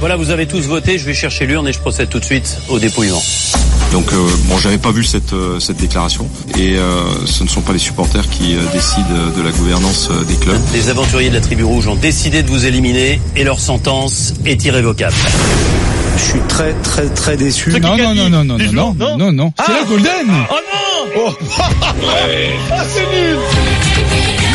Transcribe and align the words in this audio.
Voilà, 0.00 0.16
vous 0.16 0.30
avez 0.30 0.46
tous 0.46 0.66
voté, 0.66 0.98
je 0.98 1.06
vais 1.06 1.14
chercher 1.14 1.46
l'urne 1.46 1.66
et 1.68 1.72
je 1.72 1.78
procède 1.78 2.08
tout 2.08 2.20
de 2.20 2.24
suite 2.24 2.58
au 2.68 2.78
dépouillement. 2.78 3.22
Donc 3.92 4.12
euh, 4.12 4.16
bon, 4.44 4.58
j'avais 4.58 4.78
pas 4.78 4.90
vu 4.90 5.04
cette 5.04 5.32
euh, 5.32 5.58
cette 5.60 5.76
déclaration 5.78 6.28
et 6.58 6.76
euh, 6.76 7.02
ce 7.24 7.44
ne 7.44 7.48
sont 7.48 7.60
pas 7.62 7.72
les 7.72 7.78
supporters 7.78 8.28
qui 8.28 8.56
euh, 8.56 8.60
décident 8.72 9.30
de 9.36 9.42
la 9.42 9.50
gouvernance 9.52 10.08
euh, 10.10 10.24
des 10.24 10.34
clubs. 10.34 10.58
Les 10.74 10.90
aventuriers 10.90 11.30
de 11.30 11.34
la 11.34 11.40
tribu 11.40 11.64
rouge 11.64 11.86
ont 11.86 11.94
décidé 11.94 12.42
de 12.42 12.48
vous 12.48 12.66
éliminer 12.66 13.20
et 13.36 13.44
leur 13.44 13.58
sentence 13.60 14.34
est 14.44 14.64
irrévocable. 14.64 15.14
Je 16.18 16.22
suis 16.22 16.40
très 16.48 16.74
très 16.74 17.06
très 17.08 17.36
déçu. 17.36 17.70
Non, 17.80 17.96
non, 17.96 18.14
non, 18.14 18.28
non, 18.28 18.44
non, 18.44 18.58
non, 18.58 18.94
non, 18.94 19.16
non, 19.16 19.32
non, 19.32 19.52
c'est 19.64 19.72
la 19.72 19.84
Golden. 19.84 20.26
Oh 21.18 21.30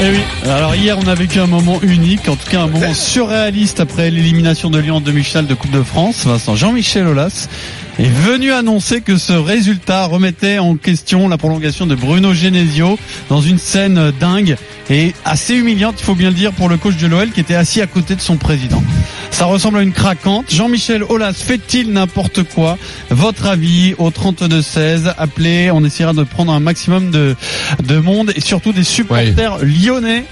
Eh 0.00 0.10
oui. 0.10 0.20
Alors 0.48 0.74
hier, 0.74 0.98
on 0.98 1.06
a 1.08 1.14
vécu 1.14 1.40
un 1.40 1.46
moment 1.46 1.80
unique, 1.82 2.28
en 2.28 2.36
tout 2.36 2.48
cas 2.48 2.60
un 2.60 2.68
moment 2.68 2.94
surréaliste 2.94 3.80
après 3.80 4.10
l'élimination 4.10 4.70
de 4.70 4.78
Lyon 4.78 4.96
en 4.96 5.00
demi-finale 5.00 5.46
de 5.46 5.54
Coupe 5.54 5.70
de 5.70 5.82
France. 5.82 6.24
Vincent 6.26 6.54
Jean-Michel 6.54 7.06
Aulas 7.06 7.48
est 7.98 8.08
venu 8.08 8.52
annoncer 8.52 9.00
que 9.00 9.16
ce 9.16 9.32
résultat 9.32 10.06
remettait 10.06 10.58
en 10.58 10.76
question 10.76 11.28
la 11.28 11.36
prolongation 11.36 11.86
de 11.86 11.94
Bruno 11.94 12.32
Genesio 12.32 12.98
dans 13.28 13.40
une 13.40 13.58
scène 13.58 14.12
dingue 14.20 14.56
et 14.90 15.12
assez 15.24 15.54
humiliante, 15.54 15.96
il 15.98 16.04
faut 16.04 16.14
bien 16.14 16.28
le 16.28 16.34
dire, 16.34 16.52
pour 16.52 16.68
le 16.68 16.76
coach 16.76 16.96
de 16.96 17.06
l'OL 17.06 17.30
qui 17.30 17.40
était 17.40 17.54
assis 17.54 17.80
à 17.82 17.86
côté 17.86 18.14
de 18.14 18.20
son 18.20 18.36
président. 18.36 18.82
Ça 19.30 19.44
ressemble 19.44 19.78
à 19.78 19.82
une 19.82 19.92
craquante. 19.92 20.50
Jean-Michel 20.50 21.02
Aulas 21.02 21.34
fait-il 21.34 21.92
n'importe 21.92 22.44
quoi? 22.44 22.78
Votre 23.10 23.46
avis 23.46 23.94
au 23.98 24.10
32-16. 24.10 25.12
Appelez, 25.18 25.70
on 25.70 25.84
essaiera 25.84 26.12
de 26.12 26.22
prendre 26.22 26.52
un 26.52 26.60
maximum 26.60 27.10
de, 27.10 27.36
de 27.84 27.98
monde 27.98 28.32
et 28.34 28.40
surtout 28.40 28.72
des 28.72 28.84
supporters 28.84 29.58
lyonnais. 29.62 30.24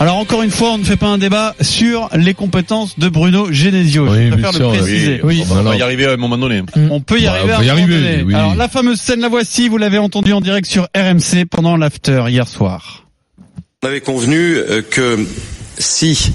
Alors 0.00 0.16
encore 0.16 0.42
une 0.42 0.50
fois, 0.52 0.70
on 0.70 0.78
ne 0.78 0.84
fait 0.84 0.96
pas 0.96 1.08
un 1.08 1.18
débat 1.18 1.56
sur 1.60 2.08
les 2.14 2.32
compétences 2.32 2.98
de 3.00 3.08
Bruno 3.08 3.48
Genesio. 3.50 4.06
Oui, 4.08 4.26
Je 4.26 4.30
préfère 4.32 4.52
sûr, 4.54 4.70
le 4.72 4.78
préciser. 4.78 5.20
Oui. 5.24 5.42
On 5.50 5.54
va 5.62 5.74
y 5.76 5.82
arriver 5.82 6.06
à 6.06 6.12
un 6.12 6.16
moment 6.16 6.38
donné. 6.38 6.62
On 6.90 7.00
peut 7.00 7.18
y 7.20 7.24
Bah, 7.24 7.32
arriver. 7.32 7.52
on 7.52 7.56
à 7.56 7.58
peut 7.58 7.64
y 7.64 7.70
un 7.70 7.74
moment 7.74 7.86
arriver, 7.88 8.10
donné. 8.12 8.22
oui. 8.22 8.34
Alors 8.34 8.54
la 8.54 8.68
fameuse 8.68 9.00
scène, 9.00 9.20
la 9.20 9.28
voici. 9.28 9.68
Vous 9.68 9.76
l'avez 9.76 9.98
entendue 9.98 10.32
en 10.32 10.40
direct 10.40 10.68
sur 10.68 10.84
RMC 10.96 11.46
pendant 11.50 11.76
l'after 11.76 12.24
hier 12.28 12.46
soir. 12.46 13.06
On 13.82 13.88
avait 13.88 14.00
convenu 14.00 14.54
euh, 14.56 14.82
que 14.88 15.18
si 15.78 16.32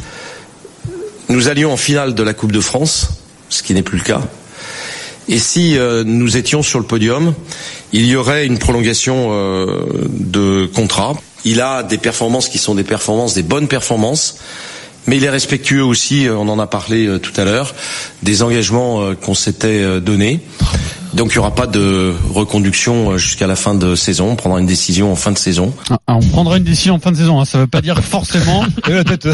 nous 1.30 1.48
allions 1.48 1.72
en 1.72 1.78
finale 1.78 2.16
de 2.16 2.24
la 2.24 2.34
Coupe 2.34 2.52
de 2.52 2.60
France, 2.60 3.22
ce 3.48 3.64
qui 3.64 3.74
n'est 3.74 3.82
plus 3.82 3.98
le 3.98 4.04
cas, 4.04 4.22
et 5.30 5.40
si 5.40 5.78
euh, 5.78 6.04
nous 6.06 6.36
étions 6.36 6.64
sur 6.64 6.80
le 6.80 6.86
podium, 6.86 7.34
il 7.94 8.06
y 8.06 8.18
aurait 8.18 8.46
une 8.46 8.58
prolongation 8.60 9.30
euh, 9.32 9.86
de 10.10 10.66
contrat. 10.66 11.14
Il 11.46 11.62
a 11.62 11.84
des 11.84 11.98
performances 11.98 12.50
qui 12.50 12.58
sont 12.58 12.76
des 12.76 12.84
performances, 12.84 13.34
des 13.34 13.44
bonnes 13.44 13.68
performances, 13.68 14.38
mais 15.08 15.18
il 15.18 15.24
est 15.24 15.30
respectueux 15.30 15.84
aussi, 15.84 16.28
euh, 16.28 16.36
on 16.36 16.48
en 16.48 16.60
a 16.60 16.68
parlé 16.68 17.06
euh, 17.08 17.20
tout 17.20 17.34
à 17.40 17.44
l'heure, 17.44 17.74
des 18.22 18.42
engagements 18.42 19.02
euh, 19.02 19.16
qu'on 19.16 19.34
s'était 19.34 20.00
donnés. 20.00 20.40
Donc 21.14 21.30
il 21.32 21.34
n'y 21.34 21.40
aura 21.40 21.54
pas 21.54 21.68
de 21.68 22.14
reconduction 22.34 23.12
euh, 23.12 23.18
jusqu'à 23.18 23.46
la 23.48 23.56
fin 23.56 23.76
de 23.76 23.96
saison, 23.96 24.32
on 24.32 24.36
prendra 24.36 24.60
une 24.60 24.66
décision 24.66 25.12
en 25.12 25.16
fin 25.16 25.32
de 25.32 25.38
saison. 25.38 25.74
Ah, 25.90 26.16
on 26.16 26.22
prendra 26.22 26.58
une 26.58 26.64
décision 26.64 26.96
en 26.96 27.00
fin 27.00 27.12
de 27.12 27.18
saison. 27.18 27.40
Hein. 27.40 27.46
Ça 27.46 27.58
ne 27.60 27.64
veut 27.64 27.68
pas 27.68 27.82
dire 27.82 28.04
forcément 28.04 28.64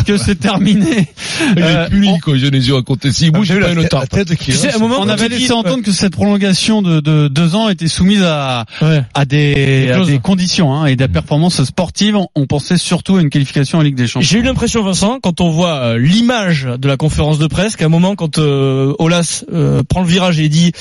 que 0.05 0.17
c'est 0.17 0.39
terminé. 0.39 1.07
Il 1.55 1.63
Euh, 1.63 1.85
est 1.85 1.89
puni, 1.89 2.19
quoi, 2.19 2.37
Genesio 2.37 2.77
à 2.77 2.83
côté. 2.83 3.11
S'il 3.11 3.31
bouge, 3.31 3.47
pas 3.59 3.71
une 3.71 3.87
tarte. 3.87 4.09
Tu 4.39 4.51
sais, 4.51 4.71
à 4.71 4.75
un 4.75 4.79
moment, 4.79 4.97
on 4.99 5.07
avait 5.09 5.29
laissé 5.29 5.51
entendre 5.53 5.83
que 5.83 5.91
cette 5.91 6.11
prolongation 6.13 6.81
de, 6.81 6.99
de 6.99 7.27
deux 7.27 7.55
ans 7.55 7.69
était 7.69 7.87
soumise 7.87 8.23
à, 8.23 8.65
à 9.13 9.25
des, 9.25 9.89
à 9.91 10.03
des 10.05 10.19
conditions 10.19 10.73
hein, 10.73 10.85
et 10.85 10.95
des 10.95 11.07
performances 11.07 11.63
sportives. 11.63 12.15
On, 12.15 12.27
on 12.35 12.45
pensait 12.45 12.77
surtout 12.77 13.15
à 13.17 13.21
une 13.21 13.29
qualification 13.29 13.79
en 13.79 13.81
Ligue 13.81 13.95
des 13.95 14.07
Champions. 14.07 14.27
J'ai 14.27 14.39
eu 14.39 14.43
l'impression, 14.43 14.83
Vincent, 14.83 15.19
quand 15.21 15.41
on 15.41 15.49
voit 15.49 15.75
euh, 15.75 15.97
l'image 15.97 16.67
de 16.77 16.87
la 16.87 16.97
conférence 16.97 17.39
de 17.39 17.47
presse, 17.47 17.75
qu'à 17.75 17.85
un 17.85 17.89
moment, 17.89 18.15
quand 18.15 18.37
euh, 18.37 18.93
Olas 18.99 19.43
euh, 19.53 19.81
prend 19.87 20.01
le 20.01 20.07
virage 20.07 20.39
et 20.39 20.49
dit 20.49 20.71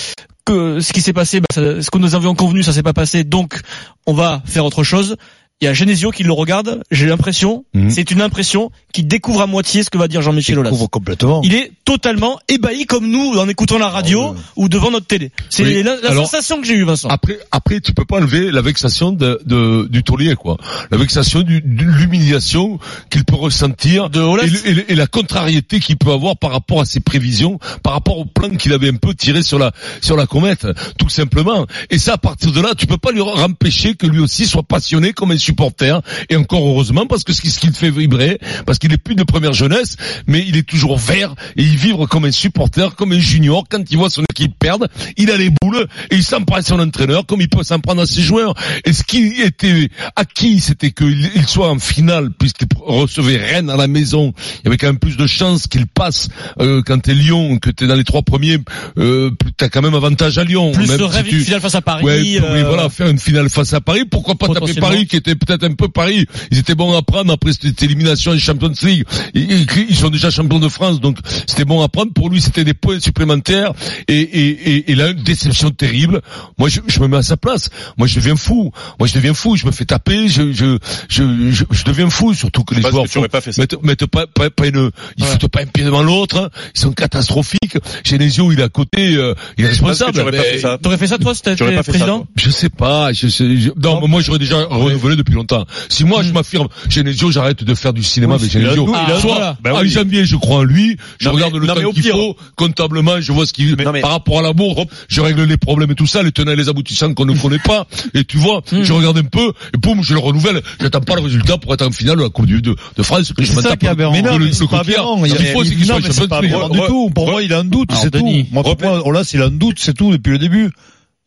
ce 0.49 0.93
qui 0.93 1.01
s'est 1.01 1.13
passé, 1.13 1.41
bah, 1.41 1.47
ce 1.55 1.91
que 1.91 1.99
nous 1.99 2.15
avions 2.15 2.35
convenu, 2.35 2.63
ça 2.63 2.73
s'est 2.73 2.83
pas 2.83 2.93
passé, 2.93 3.25
donc 3.25 3.61
on 4.07 4.15
va 4.15 4.43
faire 4.45 4.65
autre 4.65 4.83
chose. 4.83 5.17
Il 5.61 5.65
y 5.65 5.69
a 5.69 5.75
Genesio 5.75 6.13
qui 6.13 6.23
le 6.23 6.31
regarde. 6.33 6.85
J'ai 6.93 7.07
l'impression, 7.07 7.65
Mhm. 7.75 7.91
c'est 7.91 8.13
une 8.13 8.21
impression, 8.23 8.71
qui 8.93 9.03
découvre 9.03 9.41
à 9.43 9.49
moitié 9.49 9.83
ce 9.83 9.91
que 9.91 9.99
va 9.99 10.07
dire 10.07 10.23
Jean-Michel 10.23 10.57
Aulas. 10.61 10.71
complètement. 10.89 11.41
Il 11.43 11.53
est 11.55 11.73
totalement 11.85 12.39
ébahi 12.49 12.87
comme 12.87 13.09
nous 13.11 13.37
en 13.37 13.49
écoutant 13.49 13.77
la 13.79 13.89
radio 13.89 14.37
ou 14.55 14.69
devant 14.69 14.93
notre 14.93 15.07
télé. 15.09 15.33
C'est 15.51 15.65
Oui. 15.65 15.83
la, 15.83 15.97
la 16.01 16.11
Alors, 16.11 16.27
sensation 16.27 16.61
que 16.61 16.67
j'ai 16.67 16.75
eue, 16.75 16.85
Vincent. 16.85 17.09
Après, 17.09 17.41
après, 17.51 17.81
tu 17.81 17.93
peux 17.93 18.05
pas 18.05 18.19
enlever 18.19 18.53
la 18.53 18.63
vexation 18.63 19.11
de, 19.11 19.41
de- 19.47 19.89
du 19.91 20.05
taulier, 20.05 20.37
quoi. 20.37 20.59
La 20.93 20.97
vexation 20.97 21.43
du, 21.43 21.61
de 21.61 21.83
l'humiliation 21.83 22.79
qu'il 23.11 23.25
peut 23.25 23.35
ressentir 23.35 24.11
De 24.11 24.21
Aulas. 24.21 24.45
et 24.65 24.95
la 24.95 25.07
contrariété 25.09 25.81
qu'il 25.81 25.97
peut 25.97 26.13
avoir 26.13 26.37
par 26.37 26.53
rapport 26.53 26.81
à 26.83 26.85
ses 26.85 27.01
prévisions, 27.01 27.59
par 27.83 27.95
rapport 27.95 28.19
au 28.19 28.25
plan 28.27 28.51
qu'il 28.51 28.73
avait 28.73 28.91
un 28.91 28.97
peu 28.97 29.13
tiré 29.13 29.43
sur 29.43 29.59
la 29.59 29.73
sur 30.03 30.17
la 30.17 30.27
comète, 30.29 30.69
tout 30.99 31.09
simplement. 31.09 31.67
Et 31.91 31.99
ça, 31.99 32.13
à 32.15 32.19
partir 32.19 32.53
de 32.53 32.61
là, 32.61 32.75
tu 32.79 32.87
peux 32.87 32.97
pas 32.99 33.11
lui 33.11 33.21
empêcher 33.23 33.97
que 33.97 34.07
lui 34.07 34.21
aussi 34.21 34.47
soit 34.47 34.63
passionné 34.63 35.13
comme 35.13 35.33
un 35.33 35.37
supporter. 35.49 36.01
Et 36.31 36.37
encore 36.37 36.67
heureusement, 36.67 37.07
parce 37.07 37.25
que 37.25 37.33
ce 37.33 37.41
qui 37.41 37.51
ce 37.51 37.59
qui 37.61 37.67
le 37.69 37.73
fait 37.73 37.91
vibrer, 37.91 38.39
parce 38.67 38.79
qu'il 38.79 38.93
est 38.93 38.99
plus 38.99 39.15
de 39.15 39.25
première 39.25 39.53
jeunesse, 39.53 39.97
mais 40.27 40.45
il 40.47 40.57
est 40.57 40.63
toujours 40.67 40.99
vert 40.99 41.35
et 41.57 41.63
il 41.63 41.77
vibre 41.77 42.07
comme 42.09 42.25
un 42.25 42.31
supporter, 42.33 42.95
comme 42.97 43.13
un 43.13 43.19
junior. 43.19 43.65
Quand 43.71 43.83
il 43.91 43.97
voit 43.97 44.11
son 44.11 44.23
équipe 44.31 44.55
perdre, 44.59 44.87
il 45.17 45.31
a 45.31 45.37
les 45.37 45.51
boules 45.51 45.87
et 46.11 46.17
il 46.17 46.23
s'en 46.23 46.43
prend 46.43 46.57
à 46.57 46.63
son 46.63 46.79
entraîneur 46.79 47.27
comme 47.27 47.41
il 47.41 47.49
peut 47.49 47.63
s'en 47.65 47.79
prendre 47.81 48.03
à 48.03 48.07
ses 48.07 48.23
joueurs. 48.23 48.55
Et 48.85 48.93
ce 48.93 49.03
qui 49.03 49.41
était 49.43 49.89
acquis, 50.17 50.61
c'était 50.61 50.91
qu'il 50.91 51.31
il 51.35 51.47
soit 51.47 51.71
en 51.71 51.79
finale 51.79 52.31
puisqu'il 52.39 52.69
recevait 52.81 53.37
Rennes 53.39 53.71
à 53.71 53.77
la 53.77 53.89
maison. 53.89 54.33
Il 54.61 54.65
y 54.65 54.69
avait 54.69 54.77
quand 54.77 54.87
même 54.89 54.99
plus 54.99 55.17
de 55.17 55.27
chances 55.27 55.67
qu'il 55.67 55.87
passe 55.87 56.29
euh, 56.61 56.83
quand 56.85 56.99
t'es 57.01 57.15
Lyon, 57.15 57.59
que 57.59 57.71
t'es 57.71 57.87
dans 57.87 57.95
les 57.95 58.05
trois 58.05 58.23
premiers. 58.23 58.59
Euh, 58.99 59.31
t'as 59.57 59.69
quand 59.69 59.83
même 59.83 59.95
avantage 59.95 60.39
à 60.39 60.45
Lyon. 60.45 60.73
Plus 60.73 60.89
même 60.89 60.99
le 61.01 61.07
si 61.07 61.13
rêve 61.17 61.25
tu- 61.25 61.35
d'une 61.37 61.45
finale 61.45 61.61
face 61.61 61.75
à 61.75 61.81
Paris. 61.83 62.05
Ouais, 62.05 62.21
oui, 62.21 62.39
euh, 62.43 62.65
voilà, 62.67 62.89
faire 62.91 63.09
une 63.09 63.19
finale 63.19 63.49
face 63.49 63.73
à 63.73 63.81
Paris. 63.81 64.05
Pourquoi 64.05 64.35
pas 64.35 64.49
taper. 64.49 64.75
Paris, 64.81 65.07
qui 65.07 65.17
était 65.17 65.35
peut-être 65.39 65.65
un 65.65 65.75
peu 65.75 65.89
Paris. 65.89 66.27
Ils 66.51 66.59
étaient 66.59 66.75
bons 66.75 66.97
à 66.97 67.03
prendre 67.03 67.33
après 67.33 67.53
cette 67.53 67.83
élimination 67.83 68.33
en 68.33 68.39
Champions 68.39 68.73
League. 68.83 69.05
Ils, 69.35 69.53
ils- 69.53 69.67
ils 69.91 69.97
sont 69.97 70.11
déjà 70.11 70.31
champions 70.31 70.59
de 70.59 70.69
France, 70.69 71.01
donc 71.01 71.19
c'était 71.47 71.65
bon 71.65 71.83
à 71.83 71.89
prendre. 71.89 72.13
Pour 72.13 72.29
lui, 72.31 72.41
c'était 72.41 72.65
des 72.65 72.75
points 72.75 73.01
supplémentaires. 73.01 73.73
Et, 74.09 74.19
et, 74.21 74.49
et, 74.77 74.93
et 74.93 74.95
là, 74.95 75.11
une 75.11 75.23
déception 75.23 75.71
terrible. 75.71 76.21
Moi, 76.59 76.69
je, 76.69 76.81
je 76.87 77.01
me 77.01 77.09
mets 77.09 77.17
à 77.19 77.23
sa 77.23 77.37
place. 77.37 77.71
Moi, 77.97 78.07
je 78.07 78.17
deviens 78.17 78.37
fou. 78.37 78.73
Moi, 78.99 79.09
je 79.09 79.15
deviens 79.15 79.35
fou. 79.35 79.57
Je 79.57 79.67
me 79.67 79.71
fais 79.73 79.85
taper. 79.85 80.29
Je, 80.29 80.53
je, 80.53 80.79
je, 81.09 81.51
je, 81.53 81.65
je 81.71 81.85
deviens 81.85 82.11
fou. 82.11 82.35
Surtout 82.35 82.65
que 82.65 82.75
les 82.75 82.81
Parce 82.83 82.93
joueurs 82.93 83.07
que 83.09 83.19
aurais 83.19 83.29
pas 83.29 83.41
fait 83.41 83.53
ça. 83.53 83.63
mettent, 83.63 83.83
mettent 83.83 84.07
pas, 84.07 84.27
pas, 84.27 84.51
pas 84.51 84.67
une, 84.67 84.91
ils 85.17 85.25
foutent 85.25 85.49
pas 85.49 85.61
un 85.63 85.67
pied 85.67 85.85
devant 85.85 86.03
l'autre. 86.03 86.51
Ils 86.75 86.81
sont 86.81 86.93
catastrophiques. 86.93 87.79
Genesio, 88.05 88.53
il 88.53 88.61
est 88.61 88.65
à 88.65 88.69
côté. 88.69 89.15
euh, 89.17 89.35
il 89.57 89.65
est 89.65 89.69
responsable. 89.69 90.13
tu 90.13 90.21
aurais 90.21 90.31
pas 90.33 90.39
Mais- 90.39 90.45
fait 90.53 90.59
ça. 90.59 90.79
T'aurais 90.83 90.99
fait 90.99 91.07
ça 91.07 91.19
toi 91.19 91.35
si 91.35 91.43
Tu 91.43 91.49
aurais 91.51 91.57
t'étais 91.57 91.77
fait 91.77 91.83
ça, 91.85 91.91
président 91.93 92.19
toi. 92.19 92.27
je 92.37 92.51
sais 92.51 92.69
pas, 92.69 93.13
je 93.13 93.29
sais, 93.29 93.57
je- 93.57 93.71
non, 93.83 94.01
mais 94.01 94.09
moi 94.09 94.21
j'aurais 94.23 94.39
déjà 94.39 94.65
renouvelé 94.65 95.17
depuis 95.17 95.28
longtemps. 95.35 95.65
Si 95.89 96.05
moi 96.05 96.23
je 96.23 96.33
m'affirme, 96.33 96.69
Genesio, 96.89 97.31
j'arrête 97.31 97.65
de 97.65 97.75
faire 97.75 97.93
du 97.93 98.03
cinéma 98.03 98.35
avec 98.35 98.51
Genesio. 98.51 98.87
Soit, 99.21 99.35
doute. 99.35 99.57
Bah 99.63 99.75
en 99.75 99.81
oui. 99.81 99.89
janvier, 99.89 100.25
je 100.25 100.37
crois 100.37 100.59
en 100.59 100.63
lui, 100.65 100.97
je 101.19 101.27
Non, 101.29 101.35
mais- 101.35 101.43
regarde 101.45 101.57
le 101.57 101.67
temps 101.67 101.91
qu'il 101.93 102.03
faut, 102.05 102.37
comptablement, 102.57 103.21
je 103.21 103.33
vois 103.33 103.47
ce 103.47 103.53
qui, 103.53 103.67
non, 103.77 103.93
mais- 103.93 104.01
par 104.01 104.11
rapport 104.11 104.39
à 104.41 104.43
l'amour, 104.43 104.87
je 105.09 105.21
règle 105.21 105.43
les 105.45 105.57
problèmes 105.57 105.91
et 105.91 105.95
tout 105.95 106.07
ça, 106.07 106.23
les 106.23 106.33
tenants 106.33 106.53
et 106.53 106.57
les 106.57 106.69
aboutissants 106.69 107.15
qu'on 107.15 107.25
ne 107.25 107.35
connaît 107.39 107.59
pas, 107.59 107.87
et 108.15 108.25
tu 108.25 108.37
vois, 108.37 108.63
Hmm. 108.73 108.83
je 108.83 108.93
regarde 108.93 109.19
un 109.19 109.23
peu, 109.25 109.53
et 109.75 109.79
boum, 109.79 110.03
je 110.03 110.15
le 110.15 110.21
renouvelle, 110.21 110.63
j'attends 110.81 111.01
pas 111.01 111.15
le 111.15 111.23
résultat 111.23 111.59
pour 111.59 111.73
être 111.75 111.87
en 111.87 111.91
finale 111.91 112.17
de 112.19 112.23
la 112.23 112.29
Coupe 112.29 112.47
du- 112.47 112.63
de, 112.63 112.75
de 112.97 113.03
France, 113.03 113.33
que 113.33 113.43
je 113.45 113.53
aberrant. 113.89 114.13
le- 114.15 114.23
Mais 114.23 114.31
non, 114.31 114.39
mais 114.39 114.53
c'est 114.53 114.69
pas 114.69 114.81
aberrant, 114.81 115.25
il 115.25 115.35
qu'il 115.35 115.47
faut, 115.47 115.65
c'est 115.65 115.75
qu'il 115.75 115.85
soit 115.87 116.01
champion 116.29 116.61
pas 116.61 116.69
du 116.69 116.81
tout. 116.87 117.11
Pour 117.15 117.31
moi, 117.31 117.43
il 117.43 117.53
a 117.53 117.59
un 117.61 117.65
doute, 117.65 117.91
c'est 117.95 118.11
tout. 118.11 118.27
Moi, 118.53 118.63
pour 118.63 118.77
moi, 118.81 119.07
Olas, 119.07 119.31
il 119.35 119.43
a 119.43 119.47
un 119.47 119.51
doute, 119.51 119.79
c'est 119.79 119.95
tout, 119.95 120.11
depuis 120.13 120.33
le 120.33 120.39
début. 120.39 120.71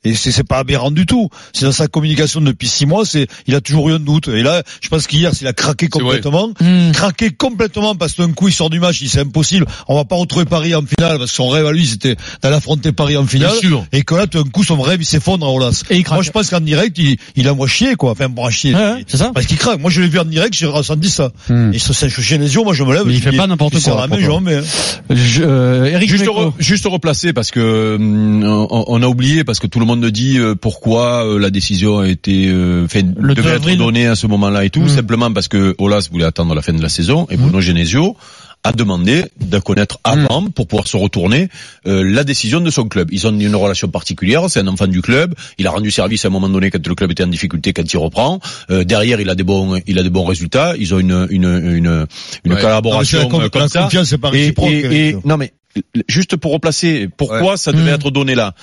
Et 0.03 0.15
c'est 0.15 0.31
c'est 0.31 0.43
pas 0.43 0.57
aberrant 0.57 0.89
du 0.89 1.05
tout. 1.05 1.29
C'est 1.53 1.65
dans 1.65 1.71
sa 1.71 1.87
communication 1.87 2.41
depuis 2.41 2.67
six 2.67 2.85
mois, 2.87 3.05
c'est 3.05 3.27
il 3.45 3.53
a 3.53 3.61
toujours 3.61 3.89
eu 3.89 3.93
un 3.93 3.99
doute. 3.99 4.29
Et 4.29 4.41
là, 4.41 4.63
je 4.81 4.89
pense 4.89 5.05
qu'hier, 5.05 5.33
s'il 5.35 5.45
a 5.47 5.53
craqué 5.53 5.89
complètement, 5.89 6.49
Hmm. 6.59 6.91
craqué 6.91 7.29
complètement 7.29 7.93
parce 7.95 8.13
que 8.13 8.23
d'un 8.23 8.31
coup 8.31 8.47
il 8.47 8.51
sort 8.53 8.69
du 8.71 8.79
match, 8.79 9.01
il 9.01 9.09
c'est 9.09 9.19
impossible. 9.19 9.65
On 9.87 9.95
va 9.95 10.03
pas 10.05 10.15
retrouver 10.15 10.45
Paris 10.45 10.73
en 10.73 10.81
finale 10.81 11.17
parce 11.19 11.29
que 11.31 11.35
son 11.35 11.49
rêve 11.49 11.65
à 11.67 11.71
lui 11.71 11.85
c'était 11.85 12.15
d'aller 12.41 12.55
affronter 12.55 12.91
Paris 12.91 13.15
en 13.15 13.25
finale. 13.27 13.51
Bien 13.51 13.59
sûr. 13.69 13.85
Et 13.91 14.01
que 14.01 14.15
là, 14.15 14.25
d'un 14.25 14.43
coup, 14.43 14.63
son 14.63 14.81
rêve 14.81 15.01
il 15.01 15.05
s'effondre 15.05 15.45
à 15.45 15.51
Olas. 15.51 15.83
Et 15.91 15.97
il 15.97 16.03
craque. 16.03 16.15
Moi, 16.17 16.23
je 16.23 16.31
pense 16.31 16.49
qu'en 16.49 16.61
direct, 16.61 16.97
il, 16.97 17.17
il 17.35 17.47
envoie 17.49 17.67
chier 17.67 17.95
quoi. 17.95 18.11
Enfin, 18.11 18.25
à 18.43 18.49
chier. 18.49 18.73
Ouais, 18.73 18.81
ouais, 18.81 19.03
c'est 19.07 19.17
ça. 19.17 19.31
Parce 19.33 19.45
qu'il 19.45 19.57
craque. 19.57 19.79
Moi, 19.79 19.91
je 19.91 20.01
l'ai 20.01 20.07
vu 20.07 20.17
en 20.19 20.25
direct, 20.25 20.55
j'ai 20.55 20.65
ressenti 20.65 21.09
ça. 21.11 21.31
Hmm. 21.47 21.73
Et 21.73 21.79
ça, 21.79 21.93
c'est 21.93 22.09
chez 22.09 22.23
Genesio, 22.23 22.63
moi, 22.63 22.73
je 22.73 22.83
me 22.83 22.93
lève. 22.93 23.03
Mais 23.05 23.13
il 23.13 23.17
je 23.19 23.23
fait 23.23 23.31
dis, 23.31 23.37
pas 23.37 23.45
n'importe 23.47 23.79
quoi, 23.83 23.95
la 24.01 24.07
main, 24.07 24.19
j'en 24.19 24.41
mets, 24.41 24.55
hein. 24.55 24.63
Je, 25.11 25.43
euh, 25.43 25.85
Eric 25.85 26.09
Juste, 26.09 26.25
re- 26.25 26.53
juste 26.59 26.85
replacer 26.87 27.33
parce 27.33 27.51
que 27.51 27.95
hum, 27.99 28.43
on, 28.43 28.85
on 28.87 29.03
a 29.03 29.07
oublié 29.07 29.43
parce 29.43 29.59
que 29.59 29.67
tout 29.67 29.79
le 29.79 29.85
monde 29.85 29.90
dit 29.97 30.37
euh, 30.37 30.55
pourquoi 30.55 31.25
euh, 31.25 31.39
la 31.39 31.49
décision 31.49 31.99
a 31.99 32.07
été 32.07 32.47
euh, 32.47 32.87
fait, 32.87 33.05
Le 33.17 33.35
devait 33.35 33.59
2 33.59 33.69
être 33.69 33.77
donnée 33.77 34.07
à 34.07 34.15
ce 34.15 34.27
moment-là 34.27 34.65
et 34.65 34.69
tout. 34.69 34.81
Mm. 34.81 34.89
simplement 34.89 35.31
parce 35.31 35.47
que 35.47 35.75
Olas 35.77 36.07
voulait 36.11 36.25
attendre 36.25 36.53
la 36.55 36.61
fin 36.61 36.73
de 36.73 36.81
la 36.81 36.89
saison 36.89 37.27
et 37.29 37.37
Bruno 37.37 37.61
Genesio 37.61 38.15
a 38.63 38.71
demandé 38.73 39.25
de 39.39 39.57
connaître 39.59 39.99
avant 40.03 40.45
pour 40.49 40.67
pouvoir 40.67 40.87
se 40.87 40.95
retourner 40.97 41.49
euh, 41.87 42.03
la 42.03 42.23
décision 42.23 42.61
de 42.61 42.69
son 42.69 42.87
club. 42.87 43.09
Ils 43.11 43.25
ont 43.27 43.37
une 43.37 43.55
relation 43.55 43.87
particulière, 43.87 44.49
c'est 44.49 44.59
un 44.59 44.67
enfant 44.67 44.87
du 44.87 45.01
club, 45.01 45.33
il 45.57 45.65
a 45.67 45.71
rendu 45.71 45.89
service 45.91 46.25
à 46.25 46.27
un 46.27 46.31
moment 46.31 46.47
donné 46.49 46.69
quand 46.69 46.85
le 46.85 46.95
club 46.95 47.11
était 47.11 47.23
en 47.23 47.27
difficulté, 47.27 47.73
quand 47.73 47.91
il 47.91 47.97
reprend. 47.97 48.39
Euh, 48.69 48.83
derrière, 48.83 49.19
il 49.19 49.29
a 49.29 49.35
des 49.35 49.43
bons, 49.43 49.81
il 49.87 49.97
a 49.97 50.03
des 50.03 50.09
bons 50.11 50.25
résultats. 50.25 50.75
Ils 50.77 50.93
ont 50.93 50.99
une 50.99 51.27
une 51.31 51.43
une, 51.45 52.07
une 52.45 52.53
Ouais. 52.53 52.61
collaboration 52.61 53.27
Non, 53.29 53.39
la 53.39 53.45
euh, 53.45 53.49
comme 53.49 53.61
la 53.63 53.67
ça. 53.69 53.83
confiance, 53.83 54.07
c'est 54.09 54.17
pas 54.17 54.29
Et- 54.33 54.47
et- 54.57 54.79
Eric. 54.85 54.93
et- 54.93 55.17
non 55.25 55.37
mais 55.37 55.53
juste 56.07 56.35
pour 56.35 56.51
replacer 56.51 57.09
pourquoi 57.17 57.57
ça 57.57 57.71
devait 57.71 57.91
Mmh. 57.91 57.95
être 57.95 58.11
donné 58.11 58.35
là? 58.35 58.53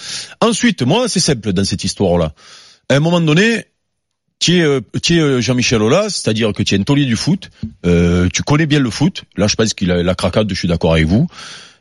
Ensuite, 0.40 0.82
moi, 0.82 1.08
c'est 1.08 1.20
simple 1.20 1.52
dans 1.52 1.64
cette 1.64 1.82
histoire-là. 1.82 2.34
À 2.90 2.94
un 2.96 3.00
moment 3.00 3.20
donné, 3.20 3.64
tu 4.38 4.58
es, 4.58 4.62
euh, 4.62 4.80
tu 5.02 5.16
es 5.16 5.20
euh, 5.20 5.40
Jean-Michel 5.40 5.82
Aulas, 5.82 6.10
c'est-à-dire 6.10 6.52
que 6.52 6.62
tu 6.62 6.74
es 6.74 6.78
un 6.78 6.82
taulier 6.82 7.04
du 7.06 7.16
foot, 7.16 7.50
euh, 7.86 8.28
tu 8.32 8.42
connais 8.42 8.66
bien 8.66 8.78
le 8.80 8.90
foot. 8.90 9.24
Là, 9.36 9.46
je 9.48 9.56
pense 9.56 9.74
qu'il 9.74 9.90
a 9.90 10.02
la 10.02 10.14
craquade, 10.14 10.48
je 10.50 10.54
suis 10.54 10.68
d'accord 10.68 10.92
avec 10.92 11.06
vous. 11.06 11.26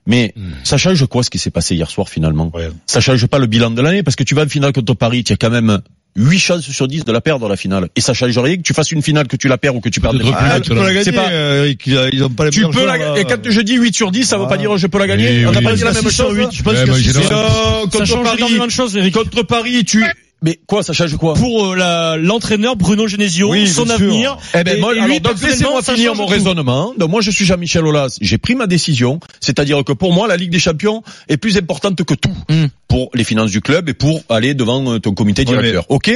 Mais 0.09 0.33
ça 0.63 0.77
change 0.77 1.05
quoi 1.07 1.21
ce 1.23 1.29
qui 1.29 1.37
s'est 1.37 1.51
passé 1.51 1.75
hier 1.75 1.89
soir 1.89 2.07
finalement? 2.07 2.49
Ouais. 2.53 2.69
Ça 2.85 3.01
change 3.01 3.25
pas 3.27 3.39
le 3.39 3.45
bilan 3.45 3.71
de 3.71 3.81
l'année 3.81 4.03
parce 4.03 4.15
que 4.15 4.23
tu 4.23 4.35
vas 4.35 4.43
en 4.43 4.47
finale 4.47 4.71
contre 4.71 4.93
Paris, 4.93 5.23
tu 5.25 5.33
as 5.33 5.35
quand 5.35 5.49
même 5.49 5.81
8 6.15 6.39
chances 6.39 6.61
sur 6.71 6.87
10 6.87 7.03
de 7.03 7.11
la 7.11 7.19
perdre 7.19 7.47
la 7.49 7.57
finale. 7.57 7.89
Et 7.97 8.01
ça 8.01 8.13
change 8.13 8.37
rien 8.39 8.55
que 8.55 8.61
tu 8.61 8.73
fasses 8.73 8.91
une 8.93 9.01
finale 9.03 9.27
que 9.27 9.35
tu 9.35 9.49
la 9.49 9.57
perds 9.57 9.75
ou 9.75 9.81
que 9.81 9.89
tu 9.89 9.99
finale. 9.99 10.15
vite, 10.21 10.33
tu 10.63 10.69
peux 10.69 10.75
la 10.81 10.93
gagner, 10.93 11.11
pas- 11.11 11.29
euh, 11.29 11.73
ils 12.13 12.23
ont 12.23 12.29
pas 12.29 12.45
les 12.45 12.51
Tu 12.51 12.61
peux 12.69 12.85
la 12.87 12.97
gagner. 12.97 13.19
Et 13.19 13.23
là. 13.25 13.29
quand 13.37 13.51
je 13.51 13.61
dis 13.61 13.75
8 13.75 13.93
sur 13.93 14.09
10, 14.11 14.23
ça 14.23 14.37
veut 14.37 14.45
Ah. 14.45 14.49
pas 14.49 14.57
dire 14.57 14.75
je 14.77 14.87
peux 14.87 14.97
la 14.97 15.07
gagner. 15.07 15.39
Oui, 15.41 15.45
On 15.45 15.51
n'a 15.51 15.57
oui, 15.59 15.63
pas 15.65 15.71
oui. 15.71 15.77
dit 15.77 15.83
la 15.83 15.93
Ça, 15.93 16.01
même 16.01 16.09
chose. 16.11 16.37
je 16.53 16.63
pense 16.63 16.73
Ouais, 16.73 16.85
que 16.85 16.89
Euh, 16.89 16.93
Ça 17.21 17.81
contre 17.91 18.05
change 18.05 18.23
Paris, 18.23 18.37
énormément 18.37 18.65
de 18.65 18.71
choses, 18.71 18.95
Eric. 18.95 19.13
contre 19.13 19.43
Paris, 19.43 19.83
tu. 19.85 20.05
Mais 20.43 20.59
quoi, 20.67 20.83
ça 20.83 20.93
change 20.93 21.15
quoi? 21.17 21.33
Pour 21.33 21.65
euh, 21.71 21.75
la- 21.75 22.15
l'entraîneur 22.17 22.75
Bruno 22.75 23.07
Genesio, 23.07 23.49
Oui, 23.51 23.67
son 23.67 23.89
avenir. 23.89 24.37
Eh 24.53 24.63
ben 24.63 24.77
Et- 24.77 24.79
moi, 24.79 24.93
et 24.93 24.97
alors, 24.99 25.07
lui, 25.09 25.19
donc 25.19 25.41
laissez-moi 25.41 25.81
finir 25.81 26.13
mon 26.13 26.25
tout. 26.25 26.31
raisonnement. 26.31 26.93
Donc 26.97 27.09
moi, 27.09 27.21
je 27.21 27.31
suis 27.31 27.43
Jean-Michel 27.43 27.85
Aulas. 27.85 28.17
J'ai 28.21 28.37
pris 28.37 28.53
ma 28.53 28.67
décision, 28.67 29.19
c'est-à-dire 29.39 29.83
que 29.83 29.93
pour 29.93 30.13
moi, 30.13 30.27
la 30.27 30.37
Ligue 30.37 30.51
des 30.51 30.59
Champions 30.59 31.01
est 31.27 31.37
plus 31.37 31.57
importante 31.57 32.03
que 32.03 32.13
tout 32.13 32.29
Mm. 32.49 32.65
pour 32.87 33.09
les 33.15 33.23
finances 33.23 33.49
du 33.49 33.61
club 33.61 33.89
et 33.89 33.93
pour 33.95 34.21
aller 34.29 34.53
devant 34.53 34.93
euh, 34.93 34.99
ton 34.99 35.13
comité 35.13 35.41
Ouais, 35.41 35.45
directeur. 35.47 35.85
Ok? 35.89 36.11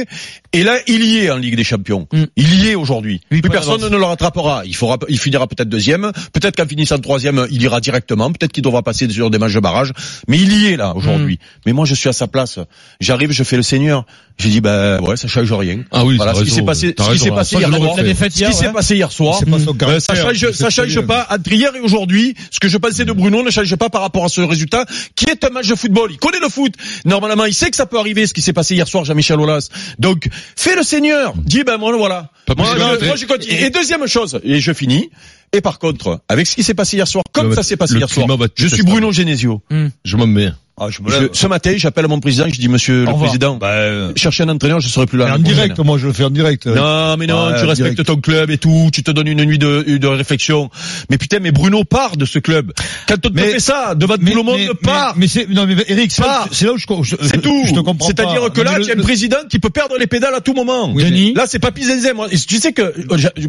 Et 0.52 0.62
là, 0.62 0.76
il 0.86 1.04
y 1.04 1.18
est 1.18 1.30
en 1.30 1.36
Ligue 1.38 1.56
des 1.56 1.64
Champions. 1.64 2.06
Mm. 2.12 2.22
Il 2.36 2.64
y 2.64 2.68
est 2.68 2.74
aujourd'hui. 2.76 3.20
Plus 3.28 3.40
personne 3.42 3.80
ne 3.82 3.88
le 3.96 4.04
rattrapera. 4.04 4.62
Il 4.66 4.76
fera, 4.76 4.98
il 5.08 5.18
finira 5.18 5.48
peut-être 5.48 5.68
deuxième. 5.68 6.12
Peut-être 6.32 6.54
qu'en 6.56 6.66
finissant 6.68 6.98
troisième, 6.98 7.46
il 7.50 7.60
ira 7.60 7.80
directement. 7.80 8.30
Peut-être 8.30 8.52
qu'il 8.52 8.62
devra 8.62 8.82
passer 8.82 9.08
sur 9.10 9.30
des 9.30 9.38
matchs 9.38 9.54
de 9.54 9.60
barrage. 9.60 9.92
Mais 10.28 10.38
il 10.38 10.52
y 10.62 10.66
est 10.66 10.76
là 10.76 10.94
aujourd'hui. 10.94 11.40
Mais 11.66 11.72
moi, 11.72 11.86
je 11.86 11.94
suis 11.94 12.08
à 12.08 12.12
sa 12.12 12.28
place. 12.28 12.60
J'arrive, 13.00 13.32
je 13.32 13.42
fais 13.42 13.56
le 13.56 13.62
Seigneur. 13.64 14.06
J'ai 14.38 14.48
dit, 14.48 14.60
ben 14.62 14.98
ouais, 15.02 15.16
ça 15.16 15.28
change 15.28 15.52
rien. 15.52 15.84
Ah 15.92 16.04
oui, 16.04 16.16
Voilà 16.16 16.34
ce 16.34 16.42
qui 16.42 16.50
s'est 16.50 16.62
passé, 16.62 16.94
ce 16.98 17.12
qui 17.12 17.18
s'est 17.18 17.30
passé 17.30 17.56
hier 17.56 17.68
Ce 17.70 18.24
qui 18.26 18.52
s'est 18.54 18.66
ouais. 18.66 18.72
passé 18.72 18.96
hier 18.96 19.12
soir. 19.12 19.40
Euh, 19.82 20.00
ça 20.00 20.14
change, 20.14 20.50
ça 20.52 20.70
change 20.70 21.00
pas 21.02 21.28
entre 21.30 21.52
hier 21.52 21.70
et 21.76 21.80
aujourd'hui. 21.80 22.34
Ce 22.50 22.58
que 22.58 22.66
je 22.68 22.78
pensais 22.78 23.04
de 23.04 23.12
Bruno 23.12 23.42
ne 23.42 23.50
change 23.50 23.76
pas 23.76 23.90
par 23.90 24.00
rapport 24.00 24.24
à 24.24 24.28
ce 24.28 24.40
résultat, 24.40 24.86
qui 25.14 25.26
est 25.26 25.44
un 25.44 25.50
match 25.50 25.68
de 25.68 25.74
football. 25.74 26.10
Il 26.10 26.16
connaît 26.16 26.40
le 26.40 26.48
foot. 26.48 26.74
Normalement, 27.04 27.44
il 27.44 27.54
sait 27.54 27.70
que 27.70 27.76
ça 27.76 27.86
peut 27.86 27.98
arriver, 27.98 28.26
ce 28.26 28.32
qui 28.32 28.40
s'est 28.42 28.54
passé 28.54 28.74
hier 28.74 28.88
soir, 28.88 29.04
Jean-Michel 29.04 29.38
Aulas. 29.38 29.68
Donc, 29.98 30.28
fais 30.56 30.74
le 30.76 30.82
Seigneur. 30.82 31.34
Dis, 31.36 31.62
ben, 31.62 31.76
moi, 31.76 31.94
voilà. 31.96 32.30
Pas 32.46 32.54
Moi, 32.56 32.72
plus 32.74 32.80
je, 32.80 33.00
de- 33.00 33.06
moi, 33.06 33.16
je 33.16 33.26
continue. 33.26 33.54
Et 33.60 33.70
deuxième 33.70 34.06
chose, 34.08 34.40
et 34.42 34.60
je 34.60 34.72
finis. 34.72 35.10
Et 35.52 35.60
par 35.60 35.78
contre, 35.78 36.20
avec 36.30 36.46
ce 36.46 36.54
qui 36.56 36.62
s'est 36.62 36.74
passé 36.74 36.96
hier 36.96 37.06
soir, 37.06 37.22
comme 37.32 37.50
Le- 37.50 37.54
ça 37.54 37.62
s'est 37.62 37.76
passé 37.76 37.94
hier 37.96 38.08
soir, 38.08 38.26
je 38.56 38.66
suis. 38.66 38.82
Bruno 38.82 39.12
Genesio. 39.12 39.60
Je 40.04 40.16
m'en 40.16 40.26
mets. 40.26 40.50
Ah, 40.80 40.86
je 40.88 41.02
me 41.02 41.10
Je- 41.10 41.28
ce 41.32 41.46
matin, 41.46 41.74
j'appelle 41.76 42.08
mon 42.08 42.18
président, 42.18 42.46
je 42.48 42.58
dis, 42.58 42.66
monsieur 42.66 43.04
le 43.04 43.12
président, 43.12 43.56
Bah, 43.56 43.68
euh, 43.72 44.12
cherchez 44.16 44.42
un 44.42 44.48
entraîneur, 44.48 44.80
je 44.80 44.88
serai 44.88 45.04
plus 45.04 45.18
là. 45.18 45.34
en 45.34 45.38
direct, 45.38 45.74
prochaine. 45.74 45.86
moi, 45.86 45.98
je 45.98 46.06
le 46.06 46.14
fais 46.14 46.24
en 46.24 46.30
direct. 46.30 46.66
Non, 46.66 47.16
mais 47.18 47.26
non, 47.26 47.48
tu 47.58 47.66
respectes 47.66 47.92
direct. 47.96 48.04
ton 48.06 48.16
club 48.16 48.50
et 48.50 48.56
tout, 48.56 48.88
tu 48.92 49.02
te 49.02 49.10
donnes 49.10 49.26
une 49.28 49.44
nuit 49.44 49.58
de, 49.58 49.82
de 49.98 50.06
réflexion. 50.06 50.70
Mais 51.10 51.18
putain, 51.18 51.38
mais 51.42 51.50
Bruno 51.52 51.84
part 51.84 52.16
de 52.16 52.24
ce 52.24 52.38
club. 52.38 52.72
Quand 53.06 53.16
on 53.26 53.28
te 53.28 53.34
Mais- 53.34 53.50
fait 53.52 53.60
ça, 53.60 53.94
devant 53.94 54.16
tout 54.16 54.24
le 54.24 54.42
monde, 54.42 54.60
part. 54.82 55.12
Mais, 55.16 55.20
mais 55.20 55.26
c'est, 55.28 55.48
non, 55.50 55.66
mais 55.66 55.76
Eric, 55.88 56.10
c'est 56.10 56.22
là, 56.22 56.46
où 56.72 56.76
je, 56.78 56.86
je- 57.02 57.16
c'est 57.22 57.42
tout. 57.42 57.64
Je 57.66 57.74
te 57.74 57.80
comprends. 57.80 58.06
C'est-à-dire 58.06 58.50
que 58.52 58.60
là, 58.62 58.72
mais 58.78 58.84
tu 58.84 58.90
as 58.92 58.94
le- 58.94 59.00
un 59.00 59.04
président 59.04 59.36
qui 59.50 59.58
peut 59.58 59.70
perdre 59.70 59.96
les 59.98 60.06
pédales 60.06 60.34
à 60.34 60.40
tout 60.40 60.54
moment. 60.54 60.90
Oui, 60.94 61.04
Denis 61.04 61.34
Là, 61.34 61.44
c'est 61.46 61.58
pas 61.58 61.70
Zinzin. 61.78 62.14
Moi, 62.14 62.28
tu 62.30 62.56
sais 62.56 62.72
que, 62.72 62.82
euh, 62.82 62.94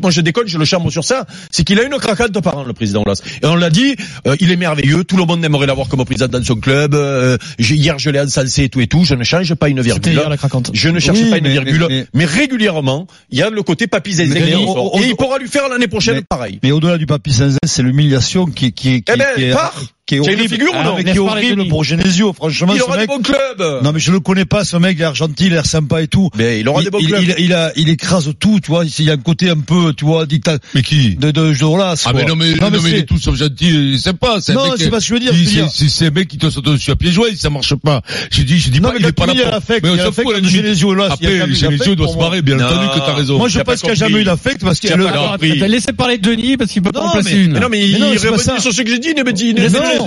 moi, 0.02 0.12
je 0.12 0.20
déconne, 0.20 0.48
je 0.48 0.58
le 0.58 0.66
charme 0.66 0.92
sur 0.92 1.06
ça. 1.06 1.26
C'est 1.52 1.64
qu'il 1.64 1.80
a 1.80 1.84
une 1.84 1.98
craquade 2.00 2.38
par 2.42 2.58
an, 2.58 2.64
le 2.66 2.74
président 2.74 3.02
Olas. 3.06 3.22
Et 3.42 3.46
on 3.46 3.56
l'a 3.56 3.70
dit, 3.70 3.96
euh, 4.28 4.36
il 4.42 4.52
est 4.52 4.56
merveilleux. 4.58 5.06
Tout 5.06 5.16
le 5.16 5.24
monde 5.26 5.44
aimerait 5.46 5.68
l'avoir 5.68 5.88
comme 5.88 6.04
président 6.04 6.28
dans 6.28 6.44
son 6.44 6.56
club. 6.56 6.94
Euh, 7.14 7.38
j'ai- 7.60 7.76
hier, 7.76 7.98
je 8.00 8.10
l'ai 8.10 8.20
encensé 8.20 8.64
et 8.64 8.70
tout 8.70 8.82
et 8.82 8.88
tout. 8.88 9.04
Je 9.06 9.16
ne 9.16 9.24
change 9.24 9.54
pas 9.56 9.70
une 9.70 9.82
virgule. 9.82 10.14
hier 10.14 10.30
la 10.30 10.38
craquante. 10.38 10.72
Je 10.74 10.90
ne 10.90 11.00
cherche 11.00 11.20
Oui, 11.20 11.30
pas 11.30 11.38
une 11.38 11.44
mais- 11.44 11.52
virgule, 11.52 11.86
mais, 11.90 12.06
mais- 12.14 12.26
régulièrement, 12.26 13.08
il 13.30 13.40
y 13.40 13.42
a 13.42 13.50
le 13.50 13.62
côté 13.64 13.88
papy 13.88 14.14
Zinzin 14.14 14.36
Et 14.36 15.08
il 15.08 15.16
pourra 15.16 15.38
lui 15.40 15.48
faire 15.48 15.70
l'année 15.70 15.88
prochaine 15.88 16.16
Mais- 16.16 16.22
pareil. 16.22 16.60
Mais 16.64 16.72
au-delà 16.72 16.98
du 16.98 17.06
papy 17.06 17.32
zinzin, 17.32 17.58
c'est 17.66 17.84
l'humiliation 17.84 18.46
qui, 18.46 18.74
qui, 18.74 19.04
qui, 19.04 19.12
Eh 19.14 19.18
ben, 19.18 19.26
qui 19.36 19.44
est, 19.46 19.52
pars. 19.52 19.82
Qui 20.06 20.16
est 20.16 20.20
horrible. 20.20 20.50
figure 20.50 20.72
ou 20.72 20.76
Ah, 20.76 20.84
non 20.84 20.96
mais 20.98 21.04
qui 21.06 21.12
est 21.12 21.20
horrible 21.20 21.68
pour 21.70 21.84
Genesio. 21.84 22.34
Franchement, 22.34 22.74
Il 22.74 22.80
ce 22.80 22.84
aura 22.84 22.98
mec. 22.98 23.10
des 23.10 23.16
bons 23.16 23.22
clubs. 23.22 23.84
Non, 23.84 23.92
mais 23.94 24.00
je 24.00 24.12
le 24.12 24.20
connais 24.20 24.44
pas, 24.46 24.66
ce 24.66 24.76
mec, 24.78 24.98
il 24.98 25.04
a 25.04 25.08
l'air 25.08 25.16
gentil, 25.16 25.46
il 25.46 25.52
a 25.54 25.56
l'air 25.56 25.66
sympa 25.66 26.02
et 26.02 26.08
tout. 26.08 26.30
Mais 26.36 26.60
il 26.60 26.68
aura 26.68 26.84
des 26.84 26.90
bons 26.90 27.00
il, 27.00 27.08
clubs. 27.08 27.24
il, 27.38 27.46
il 27.46 27.54
a, 27.54 27.72
il 27.78 27.88
écrase 27.90 28.30
tout, 28.40 28.60
tu 28.60 28.70
vois. 28.72 28.84
Il 28.86 29.06
y 29.06 29.10
a 29.10 29.14
un 29.14 29.18
côté 29.18 29.50
un 29.50 29.60
peu, 29.60 29.94
tu 29.94 30.04
vois, 30.06 30.26
dictat, 30.26 30.58
Mais 30.76 30.82
qui? 30.82 31.16
de, 31.16 31.32
de, 31.32 31.54
de 31.54 31.64
Rolas, 31.64 31.96
Ah 32.06 32.12
quoi. 32.12 32.20
mais 32.22 32.26
non 32.28 32.36
mais, 32.36 32.54
non, 32.56 32.70
mais, 32.70 32.78
il 32.80 32.82
c'est- 32.84 32.98
est 33.00 33.04
tout 33.06 33.18
sauf 33.18 33.36
gentil, 33.36 33.94
c'est 33.96 34.10
sympa. 34.10 34.38
C'est 34.42 34.54
Non, 34.54 34.74
c'est 34.78 34.90
pas 34.90 35.00
ce 35.00 35.10
que 35.10 35.20
je 35.20 35.26
veux 35.26 35.32
dire. 35.32 35.70
C'est 35.74 35.88
c'est 35.90 36.08
un 36.08 36.12
mec 36.12 36.28
qui 36.28 36.38
te 36.38 36.50
saute 36.50 36.66
dessus 36.66 36.92
à 36.92 36.96
pieds 36.96 37.12
joints, 37.12 37.28
ça 37.38 37.50
marche 37.50 37.76
pas. 37.76 38.02
J'ai 38.32 38.44
dit, 38.44 38.60
je 38.60 38.70
dis 38.70 38.82
Non, 38.82 38.90
pas, 38.90 38.96
mais 38.96 39.00
il 39.02 39.06
est 39.08 39.12
pas 39.14 39.26
là 39.26 39.34
il 39.36 39.42
pour. 39.42 39.52
Mais 39.84 39.90
on 39.90 39.96
il 39.96 40.02
s'en 40.02 40.12
fout 40.12 40.34
la. 40.34 40.42
Genesio, 40.48 40.94
là, 40.94 41.08
il 41.22 41.28
Après, 41.28 41.54
Genesio 41.54 41.96
doit 41.96 42.10
se 42.10 42.18
barrer, 42.18 42.42
bien 42.42 42.58
Non. 42.58 42.66
entendu 42.66 42.88
que 42.94 43.06
t'as 43.06 43.14
raison. 43.14 43.38
Moi, 43.38 43.48
je 43.48 43.60
pense 43.60 43.66
pas 43.66 43.76
qu'il 43.78 43.86
n'y 43.88 43.92
a 43.92 43.96
jamais 43.96 44.20
eu 44.22 44.24
d'affect 44.26 44.62
parce 44.62 44.80
qu'il 44.80 44.90
y 44.90 44.94
a 44.94 44.96
T'as 44.96 45.00
le, 45.02 45.06
pas 45.06 45.12
Alors, 45.12 45.32
compris. 45.32 45.60
t'as 45.60 45.68
laissé 45.68 45.94
parler 45.94 46.18
Denis 46.18 46.58
parce 46.58 46.72
qu'il 46.72 46.82
peut 46.82 46.92
pas 46.92 47.00
Non, 47.00 47.06
en 47.08 47.12
placer 47.14 47.36
mais- 47.36 47.44
une. 47.46 47.54
Mais 47.54 47.60
non, 47.60 47.68
mais, 47.70 47.78
Mais 47.80 47.88
il 47.90 48.00
non, 48.00 48.08
c'est 48.14 48.20
pas 48.28 48.32
rebondit 48.38 48.44
ça. 48.44 48.60
sur 48.60 48.74
ce 48.74 48.82
que 48.82 48.90
j'ai 48.90 49.00
dit, 49.00 49.14
ne 49.16 49.24
me 49.24 49.32
dit, 49.32 49.54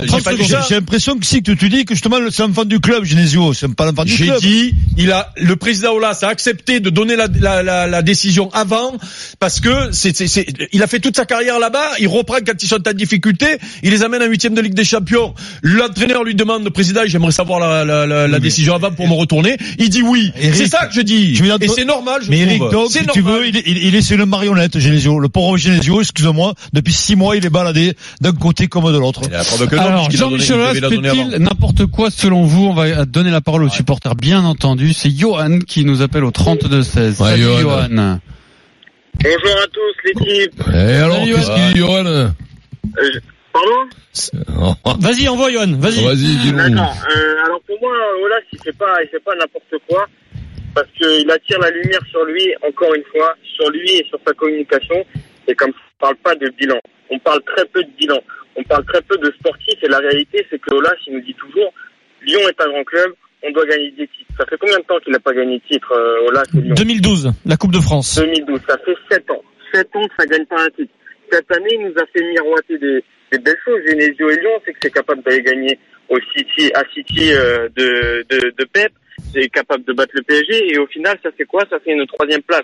j'ai 0.01 0.43
j'ai 0.43 0.55
j'ai 0.69 0.75
l'impression 0.75 1.17
que 1.17 1.25
si 1.25 1.41
que 1.43 1.51
tu 1.51 1.69
dis 1.69 1.85
que 1.85 1.93
justement 1.93 2.17
c'est 2.31 2.43
l'enfant 2.43 2.65
du 2.65 2.79
club, 2.79 3.03
Genesio, 3.05 3.53
c'est 3.53 3.73
pas 3.73 3.85
l'enfant 3.85 4.03
du 4.05 4.11
J'ai 4.15 4.25
club. 4.25 4.39
dit, 4.41 4.73
il 4.97 5.11
a, 5.11 5.31
le 5.37 5.55
président 5.55 5.93
Olas 5.93 6.19
a 6.21 6.27
accepté 6.27 6.79
de 6.79 6.89
donner 6.89 7.15
la, 7.15 7.27
la, 7.39 7.63
la, 7.63 7.87
la 7.87 8.01
décision 8.01 8.49
avant 8.53 8.93
parce 9.39 9.59
que 9.59 9.91
c'est, 9.91 10.15
c'est, 10.15 10.27
c'est- 10.27 10.45
il 10.71 10.81
a 10.83 10.87
fait 10.87 10.99
toute 10.99 11.15
sa 11.15 11.25
carrière 11.25 11.59
là-bas. 11.59 11.91
Il 11.99 12.07
reprend 12.07 12.37
quand 12.45 12.61
ils 12.61 12.67
sont 12.67 12.87
en 12.87 12.93
difficulté. 12.93 13.45
Il 13.83 13.91
les 13.91 14.03
amène 14.03 14.21
en 14.21 14.25
huitième 14.27 14.53
de 14.53 14.61
Ligue 14.61 14.73
des 14.73 14.83
Champions. 14.83 15.33
L'entraîneur 15.61 16.23
lui 16.23 16.35
demande, 16.35 16.63
le 16.63 16.69
président, 16.69 17.01
j'aimerais 17.05 17.31
savoir 17.31 17.59
la, 17.59 17.83
la, 17.85 18.05
la, 18.05 18.27
la 18.27 18.27
mais- 18.27 18.39
décision 18.39 18.75
avant 18.75 18.91
pour 18.91 19.07
me 19.07 19.13
retourner. 19.13 19.57
Il 19.79 19.89
dit 19.89 20.01
oui. 20.01 20.31
Eric, 20.39 20.55
c'est 20.55 20.67
ça 20.67 20.87
que 20.87 20.93
je 20.93 21.01
dis. 21.01 21.35
je 21.35 21.43
Et 21.43 21.67
c'est 21.67 21.85
normal, 21.85 22.21
je 22.23 22.29
Mais 22.29 22.39
Eric, 22.39 22.59
trouve. 22.59 22.71
donc, 22.71 22.91
c'est 22.91 22.99
si 23.01 23.07
tu 23.07 23.21
veux, 23.21 23.47
il, 23.47 23.57
est- 23.57 23.63
il, 23.65 23.77
il 23.77 23.95
est 23.95 24.01
sur 24.01 24.17
une 24.19 24.25
marionnette, 24.25 24.77
Genesio. 24.79 25.19
Le 25.19 25.29
pauvre 25.29 25.57
Genesio, 25.57 26.01
excuse-moi, 26.01 26.53
depuis 26.73 26.93
six 26.93 27.15
mois, 27.15 27.35
il 27.37 27.45
est 27.45 27.49
baladé 27.49 27.93
d'un 28.21 28.33
côté 28.33 28.67
comme 28.67 28.91
de 28.91 28.97
l'autre. 28.97 29.21
Alors, 29.77 30.09
Jean-Michel 30.11 30.55
Aulas 30.57 30.73
fait-il 30.73 31.37
n'importe 31.39 31.85
quoi 31.87 32.09
selon 32.09 32.43
vous 32.43 32.65
On 32.67 32.73
va 32.73 33.05
donner 33.05 33.31
la 33.31 33.41
parole 33.41 33.63
aux 33.63 33.69
supporters, 33.69 34.15
bien 34.15 34.43
entendu. 34.43 34.93
C'est 34.93 35.09
Johan 35.09 35.59
qui 35.59 35.85
nous 35.85 36.01
appelle 36.01 36.23
au 36.23 36.31
32-16. 36.31 37.21
Ouais, 37.21 37.29
Salut 37.29 37.43
Johan. 37.43 37.59
Johan. 37.61 38.19
Bonjour 39.23 39.57
à 39.61 39.67
tous 39.67 39.95
l'équipe. 40.05 40.53
Et 40.73 40.77
alors, 40.77 41.15
Salut, 41.17 41.33
qu'est-ce 41.33 41.51
qu'il 41.51 41.73
dit, 41.73 41.79
Johan 41.79 42.05
Euh, 42.05 42.27
je- 43.01 43.19
Pardon 43.53 44.99
Vas-y, 44.99 45.27
envoie 45.27 45.51
Johan, 45.51 45.73
vas-y. 45.79 46.03
Vas-y, 46.03 46.35
dis-nous. 46.37 46.57
D'accord. 46.57 46.95
Euh, 47.09 47.45
alors 47.45 47.59
pour 47.65 47.75
moi, 47.81 47.91
Olas, 48.23 48.35
il 48.53 48.59
fait 48.63 48.77
pas, 48.77 48.95
il 49.03 49.09
fait 49.09 49.23
pas 49.23 49.33
n'importe 49.35 49.73
quoi 49.89 50.05
parce 50.75 50.87
qu'il 50.97 51.29
attire 51.31 51.57
la 51.59 51.71
lumière 51.71 52.01
sur 52.11 52.23
lui, 52.25 52.43
encore 52.67 52.93
une 52.93 53.03
fois, 53.11 53.33
sur 53.55 53.67
lui 53.71 53.89
et 53.89 54.05
sur 54.09 54.19
sa 54.27 54.33
communication. 54.33 55.03
Et 55.47 55.55
comme 55.55 55.71
on 55.71 55.99
parle 56.05 56.15
pas 56.23 56.35
de 56.35 56.51
bilan, 56.59 56.75
on 57.09 57.17
parle 57.19 57.41
très 57.55 57.65
peu 57.65 57.81
de 57.83 57.89
bilan, 57.97 58.19
on 58.57 58.63
parle 58.63 58.85
très 58.85 59.01
peu 59.03 59.17
de 59.17 59.31
sportifs. 59.39 59.81
Et 59.81 59.87
la 59.87 59.99
réalité, 59.99 60.45
c'est 60.49 60.59
que 60.59 60.73
Olas, 60.73 60.95
il 61.05 61.13
nous 61.13 61.21
dit 61.21 61.35
toujours, 61.35 61.73
Lyon 62.21 62.41
est 62.49 62.61
un 62.61 62.69
grand 62.69 62.83
club, 62.83 63.13
on 63.43 63.51
doit 63.51 63.65
gagner 63.65 63.91
des 63.91 64.07
titres. 64.07 64.33
Ça 64.37 64.45
fait 64.45 64.57
combien 64.57 64.77
de 64.79 64.83
temps 64.83 64.99
qu'il 64.99 65.13
n'a 65.13 65.19
pas 65.19 65.33
gagné 65.33 65.59
de 65.59 65.63
titre, 65.63 65.91
euh, 65.91 66.27
Olas 66.27 66.43
et 66.55 66.61
Lyon 66.61 66.75
2012, 66.75 67.31
la 67.45 67.57
Coupe 67.57 67.71
de 67.71 67.79
France. 67.79 68.19
2012, 68.19 68.59
ça 68.67 68.77
fait 68.79 68.97
7 69.09 69.31
ans. 69.31 69.43
7 69.73 69.95
ans 69.95 70.07
que 70.07 70.13
ça 70.19 70.25
gagne 70.25 70.45
pas 70.45 70.63
un 70.63 70.69
titre. 70.69 70.93
Cette 71.31 71.51
année, 71.55 71.69
il 71.73 71.81
nous 71.81 71.93
a 71.97 72.05
fait 72.13 72.23
miroiter 72.23 72.77
des, 72.77 73.03
des 73.31 73.39
belles 73.39 73.59
choses. 73.63 73.79
Genesio 73.85 74.29
et 74.29 74.39
Lyon, 74.39 74.61
c'est 74.65 74.73
que 74.73 74.79
c'est 74.81 74.93
capable 74.93 75.21
d'aller 75.23 75.43
gagner 75.43 75.77
au 76.09 76.17
City, 76.35 76.71
à 76.73 76.83
City 76.93 77.33
euh, 77.33 77.67
de, 77.75 78.25
de, 78.29 78.53
de 78.57 78.65
Pep. 78.71 78.91
C'est 79.33 79.49
capable 79.49 79.83
de 79.83 79.93
battre 79.93 80.11
le 80.13 80.21
PSG. 80.23 80.73
Et 80.73 80.77
au 80.79 80.87
final, 80.87 81.17
ça 81.21 81.31
fait 81.37 81.45
quoi? 81.45 81.63
Ça 81.69 81.79
fait 81.79 81.91
une 81.91 82.05
troisième 82.07 82.41
place. 82.43 82.63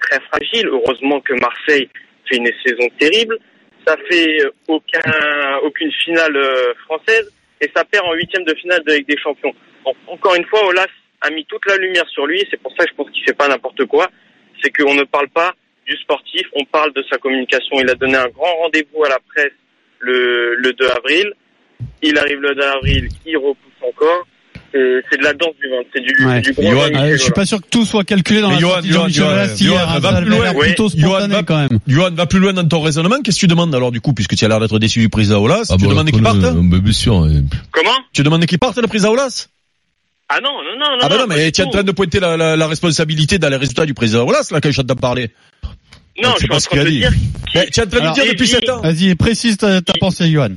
Très 0.00 0.20
fragile. 0.20 0.68
Heureusement 0.68 1.20
que 1.20 1.34
Marseille 1.34 1.88
fait 2.28 2.36
une 2.36 2.50
saison 2.64 2.88
terrible. 2.98 3.38
Ça 3.86 3.96
fait 4.08 4.38
aucun, 4.68 5.58
aucune 5.62 5.92
finale 5.92 6.36
euh, 6.36 6.74
française. 6.86 7.32
Et 7.60 7.70
ça 7.74 7.84
perd 7.84 8.06
en 8.06 8.14
huitième 8.14 8.44
de 8.44 8.54
finale 8.54 8.82
de 8.84 8.92
Ligue 8.92 9.08
des 9.08 9.18
Champions. 9.18 9.54
Encore 10.06 10.34
une 10.34 10.44
fois, 10.46 10.66
Olas 10.66 10.86
a 11.20 11.30
mis 11.30 11.44
toute 11.46 11.64
la 11.66 11.76
lumière 11.76 12.08
sur 12.08 12.26
lui. 12.26 12.42
C'est 12.50 12.60
pour 12.60 12.72
ça 12.76 12.84
que 12.84 12.90
je 12.90 12.96
pense 12.96 13.10
qu'il 13.10 13.24
fait 13.24 13.34
pas 13.34 13.48
n'importe 13.48 13.84
quoi. 13.86 14.08
C'est 14.62 14.70
qu'on 14.70 14.94
ne 14.94 15.04
parle 15.04 15.28
pas 15.28 15.52
du 15.86 15.96
sportif, 15.96 16.46
on 16.54 16.64
parle 16.64 16.92
de 16.94 17.04
sa 17.10 17.18
communication. 17.18 17.76
Il 17.80 17.90
a 17.90 17.94
donné 17.94 18.16
un 18.16 18.28
grand 18.28 18.54
rendez-vous 18.62 19.04
à 19.04 19.10
la 19.10 19.18
presse 19.18 19.52
le, 19.98 20.54
le 20.54 20.72
2 20.72 20.86
avril. 20.88 21.32
Il 22.02 22.18
arrive 22.18 22.40
le 22.40 22.54
2 22.54 22.62
avril, 22.62 23.08
il 23.26 23.36
repousse 23.36 23.82
encore. 23.82 24.26
C'est 24.76 25.04
c'est 25.08 25.18
de 25.18 25.22
la 25.22 25.32
danse 25.34 25.54
du 25.62 25.68
ventre, 25.70 25.88
c'est 25.94 26.00
du, 26.00 26.26
Ouais. 26.26 26.40
du 26.40 26.52
gros 26.52 26.82
Ah, 26.96 27.10
je 27.12 27.16
suis 27.16 27.30
pas 27.30 27.46
sûr 27.46 27.60
que 27.60 27.66
tout 27.70 27.84
soit 27.84 28.02
calculé 28.02 28.40
dans 28.40 28.48
Mais 28.48 28.56
la 28.56 28.60
sortie 28.60 28.88
de 28.88 28.96
hein. 28.96 29.98
va 30.00 30.20
plus 30.20 30.28
loin. 30.30 30.42
l'air 30.42 30.56
Oui, 30.56 30.66
plutôt 30.66 30.88
Johan, 30.88 31.10
spontané 31.12 31.34
va- 31.34 31.42
quand 31.44 31.56
même. 31.58 31.78
Johan, 31.86 32.10
va 32.12 32.26
plus 32.26 32.40
loin 32.40 32.52
dans 32.52 32.66
ton 32.66 32.80
raisonnement. 32.80 33.20
Qu'est-ce 33.22 33.36
que 33.36 33.40
tu 33.40 33.46
demandes 33.46 33.72
alors 33.72 33.92
du 33.92 34.00
coup, 34.00 34.14
puisque 34.14 34.34
tu 34.34 34.44
as 34.44 34.48
l'air 34.48 34.58
d'être 34.58 34.80
déçu 34.80 34.98
du 34.98 35.08
président 35.08 35.40
Olas 35.40 35.66
Ah 35.70 35.76
Tu 35.78 35.84
bah, 35.84 35.90
demandes 35.90 36.10
qu'il 36.10 36.22
parte 36.22 36.42
euh, 36.42 36.52
bah, 36.56 36.78
Bien 36.82 36.92
sûr. 36.92 37.22
euh, 37.24 37.40
Comment? 37.70 37.90
Tu 38.12 38.24
demandes 38.24 38.44
qu'il 38.46 38.58
parte 38.58 38.76
le 38.78 38.88
président 38.88 39.12
Olas 39.12 39.46
Ah 40.28 40.40
non, 40.42 40.50
non, 40.50 40.72
non, 40.76 40.90
non. 40.96 40.98
Ah 41.02 41.08
bah 41.08 41.18
non, 41.18 41.26
pas 41.28 41.36
mais 41.36 41.44
du 41.46 41.52
tu 41.52 41.60
es 41.60 41.64
en 41.64 41.70
train 41.70 41.84
de 41.84 41.92
pointer 41.92 42.18
la, 42.18 42.36
la, 42.36 42.56
la 42.56 42.66
responsabilité 42.66 43.38
dans 43.38 43.48
les 43.50 43.56
résultats 43.56 43.86
du 43.86 43.94
président 43.94 44.26
Olas 44.26 44.48
là 44.50 44.60
quand 44.60 44.72
je 44.72 44.80
t'entends 44.80 44.96
parler. 44.96 45.30
Non, 46.20 46.30
Ah, 46.30 46.32
je 46.34 46.38
suis 46.40 46.48
pas 46.48 46.56
en 46.56 46.58
ce 46.58 46.66
train 46.68 46.78
qu'il 46.78 46.80
a 46.80 46.84
de 46.84 46.90
dit. 46.90 46.98
dire 46.98 47.12
Mais 47.54 47.66
tu 47.66 47.78
es 47.78 47.82
en 47.84 47.86
train 47.86 47.98
de 47.98 48.02
Alors, 48.02 48.14
dire 48.14 48.24
depuis 48.24 48.44
Eddie- 48.46 48.60
7 48.66 48.70
ans. 48.70 48.80
Vas-y, 48.80 49.14
précise 49.14 49.56
ta, 49.56 49.80
ta 49.82 49.92
pensée, 50.00 50.28
Johan. 50.30 50.50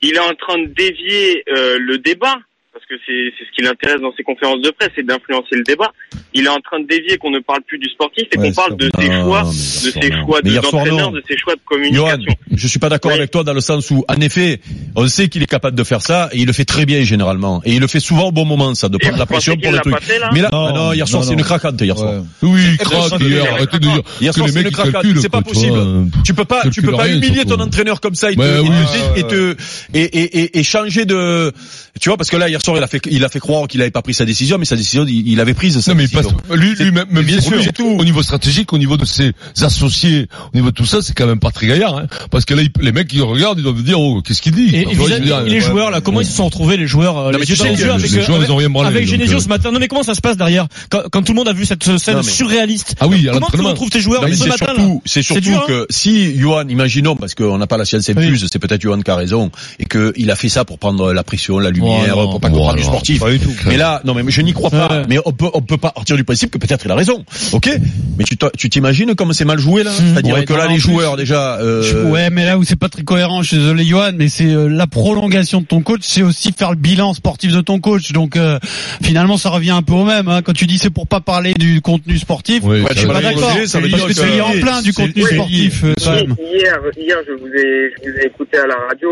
il 0.00 0.14
est 0.14 0.18
en 0.18 0.32
train 0.34 0.58
de 0.62 0.72
dévier 0.74 1.44
euh, 1.54 1.78
le 1.78 1.98
débat 1.98 2.38
parce 2.72 2.84
que 2.86 2.94
c'est 3.06 3.32
c'est 3.38 3.44
ce 3.46 3.50
qui 3.54 3.62
l'intéresse 3.62 4.00
dans 4.00 4.12
ses 4.16 4.22
conférences 4.22 4.60
de 4.62 4.70
presse, 4.70 4.90
c'est 4.94 5.04
d'influencer 5.04 5.56
le 5.56 5.62
débat. 5.64 5.90
Il 6.32 6.44
est 6.46 6.48
en 6.48 6.60
train 6.60 6.78
de 6.78 6.86
dévier 6.86 7.18
qu'on 7.18 7.30
ne 7.32 7.40
parle 7.40 7.62
plus 7.66 7.78
du 7.78 7.88
sportif 7.90 8.24
et 8.30 8.38
Ouais, 8.38 8.48
qu'on 8.48 8.54
parle 8.54 8.76
de 8.76 8.88
ses 8.96 9.06
choix, 9.06 9.42
de 9.42 9.50
ses 9.50 10.10
choix 10.12 10.40
d'entraîneur, 10.42 11.10
de 11.10 11.22
ses 11.28 11.36
choix 11.36 11.54
de 11.54 11.60
Johan, 11.92 12.10
communication. 12.10 12.34
je 12.52 12.66
suis 12.68 12.78
pas 12.78 12.88
d'accord 12.88 13.10
Oui. 13.10 13.18
avec 13.18 13.32
toi 13.32 13.42
dans 13.42 13.52
le 13.52 13.60
sens 13.60 13.90
où, 13.90 14.04
en 14.08 14.20
effet, 14.20 14.60
on 14.94 15.08
sait 15.08 15.28
qu'il 15.28 15.42
est 15.42 15.46
capable 15.50 15.76
de 15.76 15.82
faire 15.82 16.00
ça 16.02 16.28
et 16.32 16.38
il 16.38 16.46
le 16.46 16.52
fait 16.52 16.64
très 16.64 16.86
bien 16.86 17.02
généralement. 17.02 17.60
Et 17.64 17.72
il 17.74 17.80
le 17.80 17.88
fait 17.88 17.98
souvent 17.98 18.28
au 18.28 18.32
bon 18.32 18.44
moment, 18.44 18.72
ça, 18.76 18.88
de 18.88 18.94
Et 18.96 18.98
prendre 19.00 19.18
la 19.18 19.26
pression 19.26 19.56
pour 19.56 19.72
le 19.72 19.78
truc. 19.80 19.98
fait, 20.00 20.20
là 20.20 20.30
Mais 20.32 20.40
là, 20.42 20.50
Non, 20.52 20.66
ah 20.68 20.72
non, 20.72 20.92
hier 20.92 21.08
soir, 21.08 21.24
c'est 21.24 21.34
une 21.34 21.42
craquante 21.42 21.80
hier 21.80 21.98
soir. 21.98 22.22
Oui, 22.42 22.76
craque 22.78 23.20
hier, 23.20 23.42
dit 23.42 23.48
arrêtez 23.48 23.78
de 23.78 23.82
dire 23.82 24.02
Hier 24.20 24.32
soir, 24.32 24.48
c'est 24.48 24.60
une 24.62 24.70
craquante. 24.70 25.06
C'est 25.20 25.28
pas 25.28 25.42
possible. 25.42 25.76
vois. 25.76 26.04
Tu 26.24 26.34
peux 26.34 26.44
pas, 26.44 26.62
tu 26.70 26.82
peux 26.82 26.92
pas 26.92 27.08
humilier 27.08 27.44
ton 27.44 27.58
entraîneur 27.58 28.00
comme 28.00 28.14
ça 28.14 28.30
et 28.30 28.36
te, 28.36 29.56
et 29.92 30.62
changer 30.62 31.04
de, 31.04 31.52
tu 32.00 32.08
vois, 32.08 32.16
parce 32.16 32.30
que 32.30 32.36
là, 32.36 32.48
hier 32.48 32.59
soir, 32.64 32.76
il 32.76 32.82
a 32.82 32.86
fait, 32.86 33.00
il 33.10 33.24
a 33.24 33.28
fait 33.28 33.40
croire 33.40 33.66
qu'il 33.68 33.80
avait 33.82 33.90
pas 33.90 34.02
pris 34.02 34.14
sa 34.14 34.24
décision, 34.24 34.58
mais 34.58 34.64
sa 34.64 34.76
décision, 34.76 35.04
il, 35.06 35.28
il 35.28 35.40
avait 35.40 35.54
prise. 35.54 35.78
sa 35.80 35.90
Non 35.92 35.96
mais 35.96 36.04
il 36.04 36.10
passe, 36.10 36.26
décision. 36.26 36.54
lui, 36.54 36.74
lui 36.74 36.90
même, 36.92 37.06
même 37.10 37.24
bien 37.24 37.40
sûr, 37.40 37.56
lui, 37.56 37.64
c'est 37.64 37.72
tout. 37.72 37.96
au 37.98 38.04
niveau 38.04 38.22
stratégique, 38.22 38.72
au 38.72 38.78
niveau 38.78 38.96
de 38.96 39.04
ses 39.04 39.32
associés, 39.60 40.26
au 40.52 40.56
niveau 40.56 40.70
de 40.70 40.74
tout 40.74 40.86
ça, 40.86 41.02
c'est 41.02 41.14
quand 41.14 41.26
même 41.26 41.40
pas 41.40 41.50
très 41.50 41.66
gaillard, 41.66 41.96
hein. 41.96 42.06
Parce 42.30 42.44
que 42.44 42.54
là, 42.54 42.62
il- 42.62 42.70
les 42.80 42.92
mecs, 42.92 43.12
ils 43.12 43.22
regardent, 43.22 43.58
ils 43.58 43.62
doivent 43.64 43.82
dire, 43.82 44.00
oh, 44.00 44.20
qu'est-ce 44.22 44.42
qu'il 44.42 44.52
dit? 44.52 44.70
Et, 44.74 44.80
et 44.90 44.94
vois, 44.94 45.08
dire, 45.18 45.40
les 45.42 45.52
ouais. 45.54 45.60
joueurs 45.60 45.90
là, 45.90 46.00
comment 46.00 46.20
ils 46.20 46.26
se 46.26 46.32
sont 46.32 46.44
retrouvés 46.46 46.76
les 46.76 46.86
joueurs 46.86 47.18
euh, 47.18 47.32
Non, 47.32 47.38
les 47.38 47.44
les 47.44 47.54
que 47.56 47.62
les 47.62 47.68
avec, 47.68 47.78
joueurs, 47.80 47.96
euh, 48.40 48.44
ils 48.44 48.52
ont 48.52 48.56
rien 48.56 48.70
branlé, 48.70 48.88
avec 48.88 49.06
Genesio 49.06 49.38
euh. 49.38 49.40
ce 49.40 49.48
matin. 49.48 49.70
Non 49.72 49.78
mais 49.78 49.88
comment 49.88 50.02
ça 50.02 50.14
se 50.14 50.20
passe 50.20 50.36
derrière? 50.36 50.66
Quand, 50.90 51.02
quand 51.10 51.22
tout 51.22 51.32
le 51.32 51.36
monde 51.36 51.48
a 51.48 51.52
vu 51.52 51.64
cette 51.66 51.84
scène 51.98 52.14
Non, 52.16 52.22
mais- 52.24 52.30
surréaliste 52.30 52.94
Ah 53.00 53.06
oui, 53.08 53.28
Comment 53.32 53.48
tu 53.50 53.60
retrouves 53.60 53.90
tes 53.90 54.00
joueurs 54.00 54.26
ce 54.28 54.34
c'est 54.34 54.48
matin 54.48 54.98
c'est 55.04 55.22
surtout 55.22 55.50
hein? 55.54 55.62
que 55.66 55.86
si 55.90 56.38
Johan, 56.38 56.68
imaginons, 56.68 57.16
parce 57.16 57.34
qu'on 57.34 57.58
n'a 57.58 57.66
pas 57.66 57.76
la 57.76 57.84
science 57.84 58.08
infuse, 58.08 58.46
c'est 58.50 58.58
peut-être 58.58 58.80
Johan 58.80 59.00
qui 59.00 59.10
a 59.10 59.16
raison, 59.16 59.50
et 59.78 59.84
qu'il 59.86 60.30
a 60.30 60.36
fait 60.36 60.48
ça 60.48 60.64
pour 60.64 60.78
prendre 60.78 61.12
la 61.12 61.24
pression, 61.24 61.58
la 61.58 61.70
lumière, 61.70 62.14
pour 62.14 62.40
pas 62.40 62.49
Du 62.50 62.82
sportif. 62.82 63.20
Pas 63.20 63.30
du 63.30 63.38
tout. 63.40 63.52
Mais 63.66 63.76
là, 63.76 64.00
non, 64.04 64.14
mais 64.14 64.22
je 64.28 64.42
n'y 64.42 64.52
crois 64.52 64.70
pas. 64.70 65.02
Mais 65.08 65.18
on 65.24 65.32
peut, 65.32 65.48
on 65.54 65.62
peut 65.62 65.76
pas 65.76 65.90
partir 65.90 66.16
du 66.16 66.24
principe 66.24 66.50
que 66.50 66.58
peut-être 66.58 66.84
il 66.84 66.90
a 66.90 66.94
raison. 66.94 67.24
Ok? 67.52 67.70
Mais 68.18 68.24
tu 68.56 68.68
t'imagines 68.70 69.14
comment 69.14 69.32
c'est 69.32 69.44
mal 69.44 69.58
joué 69.58 69.82
là? 69.82 69.90
C'est-à-dire 69.92 70.34
Ouais, 70.34 70.44
que 70.44 70.52
là, 70.52 70.64
les 70.66 70.74
plus, 70.74 70.80
joueurs 70.80 71.16
déjà. 71.16 71.56
euh, 71.58 71.82
Je- 71.82 71.96
Ouais, 72.10 72.30
mais 72.30 72.44
là 72.44 72.58
où 72.58 72.64
c'est 72.64 72.78
pas 72.78 72.88
très 72.88 73.02
cohérent, 73.02 73.42
je 73.42 73.48
suis 73.48 73.56
désolé 73.58 73.84
Johan, 73.84 74.12
mais 74.16 74.28
c'est 74.28 74.46
euh, 74.52 74.68
la 74.68 74.86
prolongation 74.86 75.60
de 75.60 75.66
ton 75.66 75.80
coach, 75.82 76.00
c'est 76.02 76.22
aussi 76.22 76.52
faire 76.52 76.70
le 76.70 76.76
bilan 76.76 77.14
sportif 77.14 77.52
de 77.52 77.60
ton 77.60 77.78
coach. 77.80 78.12
Donc 78.12 78.36
euh, 78.36 78.58
finalement, 79.02 79.36
ça 79.36 79.50
revient 79.50 79.70
un 79.70 79.82
peu 79.82 79.92
au 79.94 80.04
même. 80.04 80.28
Hein. 80.28 80.42
Quand 80.42 80.52
tu 80.52 80.66
dis 80.66 80.78
c'est 80.78 80.90
pour 80.90 81.06
pas 81.06 81.20
parler 81.20 81.54
du 81.54 81.80
contenu 81.80 82.18
sportif, 82.18 82.62
Ouais, 82.64 82.80
va 82.80 82.88
vas 82.94 83.12
pas 83.14 83.20
d'accord. 83.22 83.40
prolonger, 83.42 83.66
ça 83.66 83.80
veut 83.80 83.88
Parce 83.88 84.06
dire 84.06 84.14
que 84.14 84.20
tu 84.30 84.36
es 84.36 84.40
en 84.40 84.52
plein 84.60 84.82
du 84.82 84.92
contenu 84.92 85.22
sportif 85.22 85.84
euh. 85.84 85.94
Hier, 86.38 86.78
hier, 86.96 87.16
je 87.26 87.32
vous 87.32 87.46
ai, 87.48 87.92
je 88.04 88.10
vous 88.10 88.18
ai 88.18 88.26
écouté 88.26 88.58
à 88.58 88.66
la 88.66 88.74
radio 88.88 89.08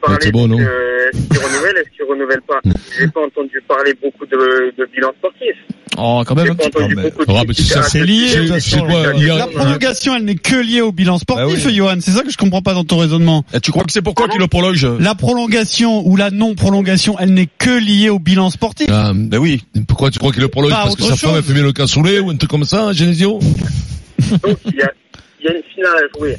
parler 0.00 0.16
c'est 0.20 0.32
bon, 0.32 0.44
de- 0.48 0.54
non 0.54 0.60
euh, 0.60 1.10
est-ce 1.12 1.28
qu'il 1.28 1.38
renouvelle, 1.38 1.76
est-ce 1.76 1.90
qu'il 1.96 2.04
renouvelle 2.08 2.42
pas. 2.42 2.60
J'ai 2.98 3.08
pas 3.08 3.20
entendu 3.20 3.60
parler 3.68 3.94
beaucoup 4.02 4.26
de, 4.26 4.72
de 4.78 4.88
bilan 4.94 5.08
sportif. 5.18 5.56
Oh 6.02 6.22
quand 6.26 6.34
même 6.34 6.56
pas 6.56 6.64
Ah, 6.64 6.86
mais- 6.88 6.94
de 7.10 7.12
Ah, 7.28 7.62
ça, 7.62 7.80
à 7.80 7.82
c'est 7.82 7.98
ce 7.98 8.04
lié, 8.04 9.26
La 9.26 9.46
prolongation, 9.48 10.16
elle 10.16 10.24
n'est 10.24 10.34
que 10.36 10.54
liée 10.56 10.80
au 10.80 10.92
bilan 10.92 11.18
sportif, 11.18 11.46
Bah 11.46 11.52
oui. 11.66 11.74
Johan. 11.74 11.96
C'est 12.00 12.12
ça 12.12 12.22
que 12.22 12.30
je 12.30 12.36
comprends 12.38 12.62
pas 12.62 12.74
dans 12.74 12.84
ton 12.84 12.96
raisonnement. 12.98 13.44
Eh, 13.52 13.60
Tu 13.60 13.70
crois 13.72 13.84
que 13.84 13.92
c'est 13.92 14.00
pourquoi 14.02 14.28
qu'il 14.28 14.40
le 14.40 14.46
prolonge? 14.46 14.86
La 15.00 15.14
prolongation 15.14 16.06
ou 16.06 16.16
la 16.16 16.30
non-prolongation, 16.30 17.16
elle 17.18 17.34
n'est 17.34 17.48
que 17.58 17.70
liée 17.78 18.08
au 18.08 18.18
bilan 18.18 18.50
sportif. 18.50 18.86
Ah, 18.90 19.12
Ben 19.14 19.38
oui. 19.38 19.62
pourquoi 19.88 20.10
tu 20.10 20.18
crois 20.18 20.32
qu'il 20.32 20.42
le 20.42 20.48
prolonge? 20.48 20.70
Parce 20.70 20.96
que 20.96 21.02
sa 21.02 21.16
femme 21.16 21.34
a 21.34 21.40
bien 21.42 21.62
le 21.62 21.72
cassoulet 21.72 22.20
ou 22.20 22.30
un 22.30 22.36
truc 22.36 22.50
comme 22.50 22.64
ça, 22.64 22.92
Genesio? 22.92 23.38
Donc, 24.42 24.58
il 24.66 24.76
y 24.76 24.82
a, 24.82 24.90
y 25.42 25.48
a 25.48 25.52
une 25.56 25.62
finale 25.74 25.92
à 25.96 26.18
jouer. 26.18 26.36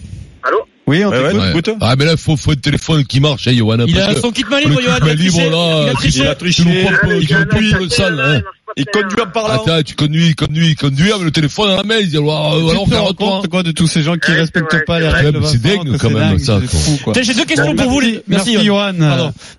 Oui, 0.88 1.06
on 1.06 1.10
Ouais, 1.10 1.18
t'écoute. 1.24 1.40
ouais. 1.42 1.50
Écoute. 1.52 1.70
Ah, 1.80 1.96
mais 1.98 2.06
là, 2.06 2.12
il 2.14 2.18
faut, 2.18 2.36
faut 2.36 2.52
un 2.52 2.56
téléphone 2.56 3.06
qui 3.06 3.20
marche, 3.20 3.48
hein, 3.48 3.54
Johan. 3.56 3.78
Il 3.88 3.96
parce 3.96 4.18
a 4.18 4.22
son 4.22 4.32
kit 4.32 4.44
main 4.50 4.60
le 4.60 4.66
libre 4.70 4.80
kit 4.80 4.86
Johan, 4.88 5.84
il 5.84 5.90
a 5.90 5.94
triché. 5.96 6.20
Il 6.20 6.28
a 6.28 6.36
tu- 6.36 6.40
triché. 6.40 6.64
Il 6.64 6.88
a 6.88 7.46
le 7.46 7.62
il 7.62 7.72
le 7.76 7.88
hein. 8.20 8.36
il 8.38 8.44
Il 8.44 8.44
très 8.78 9.02
conduit 9.02 9.22
en 9.22 9.28
parlant. 9.32 9.64
Attends, 9.64 9.82
tu 9.84 9.96
conduis, 9.96 10.28
il 10.28 10.36
conduit, 10.36 10.68
il 10.70 10.76
conduit 10.76 11.12
avec 11.12 11.24
le 11.24 11.32
téléphone 11.32 11.72
à 11.72 11.76
la 11.78 11.84
main, 11.84 11.98
il 12.00 12.10
dit, 12.10 12.18
alors, 12.18 12.54
alors, 12.54 12.88
garde-toi. 12.90 13.14
compte 13.16 13.48
quoi 13.48 13.64
de 13.64 13.72
tous 13.72 13.88
ces 13.88 14.04
gens 14.04 14.16
qui 14.18 14.32
Ouais, 14.32 14.38
respectent 14.40 14.86
pas 14.86 15.00
les 15.00 15.08
règles 15.08 15.40
c'est 15.46 15.62
dingue, 15.62 15.98
quand 15.98 16.10
même, 16.10 16.40
ça, 16.40 16.60
quoi. 17.04 17.14
j'ai 17.22 17.34
deux 17.34 17.46
questions 17.46 17.76
pour 17.76 17.90
vous. 17.90 18.00
les- 18.00 18.22
Merci, 18.28 18.52
Merci 18.54 18.66
Johan. 18.66 18.94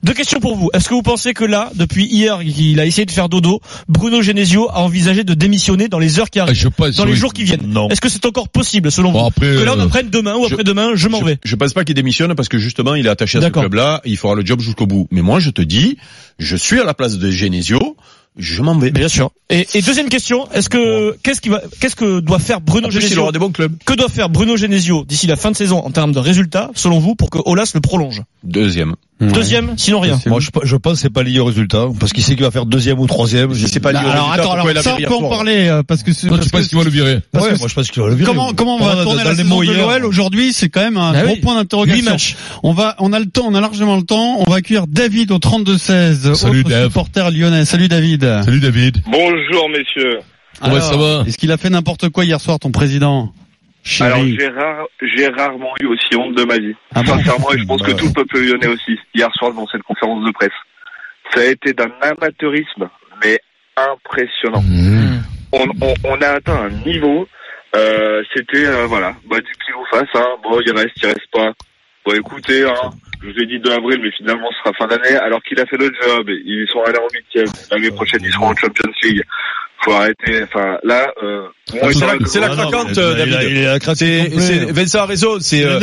Deux 0.03 0.15
questions 0.15 0.41
pour 0.41 0.57
vous. 0.57 0.71
Est-ce 0.73 0.89
que 0.89 0.95
vous 0.95 1.03
pensez 1.03 1.35
que 1.35 1.45
là, 1.45 1.71
depuis 1.75 2.07
hier, 2.07 2.41
qu'il 2.41 2.79
a 2.81 2.87
essayé 2.87 3.05
de 3.07 3.11
faire 3.11 3.29
dodo, 3.29 3.61
Bruno 3.89 4.23
Genesio 4.23 4.69
a 4.71 4.81
envisagé 4.81 5.25
de 5.25 5.35
démissionner 5.35 5.89
dans 5.89 5.99
les 5.99 6.19
heures 6.19 6.31
qui 6.31 6.41
Ah, 6.41 6.45
arrivent, 6.45 6.71
pense, 6.71 6.97
dans 6.97 7.05
les 7.05 7.15
jours 7.15 7.33
qui 7.33 7.45
viennent? 7.45 7.67
Non. 7.67 7.89
Est-ce 7.89 8.01
que 8.01 8.09
c'est 8.09 8.25
encore 8.27 8.49
possible 8.49 8.91
selon 8.91 9.13
vous? 9.13 9.31
Que 9.41 9.63
là 9.65 9.75
on 9.77 9.81
euh, 9.81 9.85
apprenne 9.85 10.09
demain 10.11 10.35
ou 10.37 10.45
après-demain, 10.47 10.91
je 10.95 11.09
m'en 11.09 11.21
vais. 11.23 11.39
je 11.45 11.57
pense 11.57 11.73
pas 11.73 11.85
qu'il 11.85 11.95
démissionne 11.95 12.35
parce 12.35 12.49
que 12.49 12.59
justement 12.59 12.95
il 12.95 13.07
est 13.07 13.11
attaché 13.11 13.39
à 13.39 13.43
ce 13.43 13.47
club-là, 13.49 14.01
il 14.05 14.17
fera 14.17 14.35
le 14.35 14.45
job 14.45 14.61
jusqu'au 14.61 14.87
bout. 14.87 15.07
Mais 15.11 15.23
moi 15.23 15.41
je 15.41 15.51
te 15.51 15.63
dis, 15.63 15.97
je 16.39 16.57
suis 16.57 16.81
à 16.81 16.85
la 16.85 16.95
place 16.95 17.19
de 17.19 17.31
Genesio, 17.31 17.97
je 18.37 18.63
m'en 18.63 18.79
vais. 18.79 18.91
Bien 18.91 19.09
sûr. 19.09 19.31
Et, 19.51 19.67
et 19.75 19.83
deuxième 19.83 20.09
question, 20.09 20.51
est-ce 20.53 20.69
que 20.69 21.17
qu'est-ce 21.23 21.41
qui 21.41 21.49
va, 21.49 21.63
qu'est-ce 21.81 21.97
que 21.97 22.21
doit 22.21 22.39
faire 22.39 22.61
Bruno 22.61 22.89
il 22.89 22.93
Genesio 22.93 23.23
aura 23.23 23.33
des 23.33 23.39
bons 23.39 23.53
clubs. 23.53 23.77
Que 23.85 23.95
doit 23.95 24.09
faire 24.09 24.29
Bruno 24.31 24.57
Genesio 24.57 25.05
d'ici 25.05 25.27
la 25.27 25.37
fin 25.37 25.51
de 25.51 25.57
saison 25.57 25.79
en 25.79 25.91
termes 25.91 26.13
de 26.13 26.19
résultats, 26.19 26.71
selon 26.75 26.99
vous, 26.99 27.15
pour 27.15 27.31
que 27.31 27.39
Olas 27.45 27.73
le 27.75 27.81
prolonge? 27.81 28.23
Deuxième. 28.43 28.95
Deuxième, 29.29 29.75
sinon 29.77 30.01
rien. 30.01 30.19
Moi, 30.27 30.41
je, 30.41 30.49
je 30.65 30.77
pense 30.77 30.95
que 30.95 30.99
c'est 30.99 31.11
pas 31.13 31.23
lié 31.23 31.39
au 31.39 31.45
résultat, 31.45 31.87
parce 32.01 32.13
qu'il 32.13 32.23
sait 32.23 32.35
qu'il 32.35 32.45
va 32.45 32.51
faire 32.51 32.67
deuxième 32.67 32.99
ou 32.99 33.07
troisième. 33.07 33.55
Si 33.55 33.69
c'est 33.69 33.81
pas 33.81 33.93
lié 33.93 33.99
au 33.99 34.09
Alors 34.09 34.31
résultat, 34.31 34.43
attends, 34.43 34.55
pourquoi 34.55 34.71
il 34.73 34.79
alors 34.79 34.81
a 34.81 34.83
ça 34.83 34.97
on 35.01 35.19
peut 35.19 35.25
en 35.27 35.29
parler 35.31 35.69
euh, 35.69 35.83
parce 35.83 36.03
que 36.03 36.13
c'est 36.13 36.27
tu 36.27 36.29
penses 36.29 36.49
que- 36.51 36.69
qu'il 36.69 36.79
va 36.79 36.85
le 36.85 36.91
virer? 36.91 37.21
parce 37.31 37.47
ouais, 37.47 37.53
que 37.55 37.59
moi 37.59 37.69
je 37.69 37.75
pense 37.75 37.91
qu'il 37.91 38.03
va 38.03 38.09
le 38.09 38.15
virer. 38.15 38.27
Comment 38.31 38.53
comment 38.53 38.77
on 38.77 38.85
va 38.85 38.95
moi, 38.95 39.03
tourner 39.05 39.19
dans 39.19 39.25
la 39.25 39.31
les 39.31 39.37
saison 39.43 39.49
mots 39.49 39.65
de 39.65 39.73
l'OL 39.73 40.05
aujourd'hui 40.05 40.53
C'est 40.53 40.69
quand 40.69 40.81
même 40.81 40.97
un 40.97 41.13
Ah 41.15 41.23
gros 41.23 41.35
oui. 41.35 41.41
point 41.41 41.55
d'interrogation. 41.55 42.37
On 42.63 42.73
va, 42.73 42.97
on 42.99 43.13
a 43.13 43.19
le 43.21 43.27
temps, 43.27 43.45
on 43.47 43.55
a 43.55 43.61
largement 43.61 43.97
le 43.97 44.03
temps. 44.03 44.37
On 44.41 44.51
va 44.51 44.57
accueillir 44.57 44.87
David 44.87 45.31
au 45.31 45.39
32 45.39 45.79
16, 45.79 46.33
Salut, 46.35 46.65
Dave. 46.65 46.89
supporter 46.89 47.31
lyonnais. 47.31 47.65
Salut 47.65 47.89
David. 47.89 48.23
Salut, 48.45 48.61
David. 48.61 49.03
Bonjour, 49.11 49.69
messieurs. 49.69 50.19
Comment 50.61 50.81
ça 50.81 50.97
va? 50.97 51.25
Est-ce 51.27 51.39
qu'il 51.39 51.51
a 51.53 51.57
fait 51.57 51.71
n'importe 51.71 52.09
quoi 52.09 52.25
hier 52.25 52.41
soir, 52.41 52.59
ton 52.59 52.71
président? 52.71 53.33
Alors, 54.01 54.19
j'ai 54.25 54.49
rare, 54.49 54.87
j'ai 55.03 55.29
rarement 55.29 55.75
eu 55.81 55.87
aussi 55.87 56.17
honte 56.17 56.35
de 56.37 56.45
ma 56.45 56.57
vie. 56.59 56.75
Ah 56.95 57.03
bon 57.03 57.17
Sincèrement, 57.19 57.53
et 57.53 57.59
je 57.59 57.65
pense 57.65 57.81
Bah 57.81 57.87
que 57.89 57.93
ouais. 57.93 57.99
tout 57.99 58.07
le 58.07 58.13
peuple 58.13 58.39
lyonnais 58.39 58.69
aussi, 58.69 58.99
hier 59.15 59.29
soir 59.35 59.53
dans 59.53 59.67
cette 59.67 59.83
conférence 59.83 60.25
de 60.25 60.31
presse. 60.33 60.51
Ça 61.35 61.41
a 61.41 61.45
été 61.47 61.73
d'un 61.73 61.91
amateurisme, 62.01 62.89
mais 63.25 63.41
impressionnant. 63.77 64.63
Mmh. 64.63 65.23
On, 65.53 65.67
on, 65.81 65.95
on 66.05 66.21
a 66.23 66.29
atteint 66.29 66.63
un 66.65 66.71
niveau, 66.87 67.27
euh, 67.75 68.23
c'était, 68.35 68.67
euh, 68.67 68.87
voilà, 68.87 69.15
bah, 69.29 69.39
du 69.41 69.53
pile 69.65 69.75
ou 69.77 69.85
face, 69.91 70.09
hein. 70.15 70.29
Bon, 70.43 70.61
il 70.65 70.73
reste, 70.73 70.97
il 71.03 71.07
reste 71.07 71.31
pas. 71.33 71.53
Bon, 72.05 72.13
écoutez, 72.15 72.65
hein, 72.65 72.91
je 73.23 73.29
vous 73.29 73.39
ai 73.39 73.47
dit 73.47 73.59
2 73.59 73.71
avril, 73.73 74.01
mais 74.03 74.11
finalement, 74.13 74.49
ce 74.53 74.59
sera 74.59 74.73
fin 74.75 74.87
d'année, 74.87 75.17
alors 75.17 75.43
qu'il 75.43 75.59
a 75.61 75.67
fait 75.67 75.77
le 75.77 75.91
job. 76.03 76.29
Ils 76.29 76.67
sont 76.73 76.83
allés 76.83 76.99
en 76.99 77.09
huitième. 77.13 77.47
L'année 77.71 77.91
prochaine, 77.91 78.21
ils 78.25 78.33
seront 78.33 78.49
en 78.49 78.57
Champions 78.57 78.91
League. 79.03 79.23
Faut 79.85 79.93
arrêter. 79.93 80.45
Enfin, 80.45 80.77
là, 80.85 81.13
euh, 81.25 81.43
moi, 81.75 81.91
C'est 82.27 82.41
la, 82.41 82.47
Ah 82.47 82.55
craquante, 82.55 82.87
mais 82.89 82.93
il 82.95 83.01
a- 83.01 83.15
David. 83.15 83.49
il 83.51 83.67
a 83.67 83.79
craqué 83.81 84.31
C'est, 84.39 84.73
Vincent 84.73 85.01
a 85.01 85.07
raison, 85.07 85.41
c'est, 85.41 85.57
C'est 85.59 85.65
euh, 85.65 85.81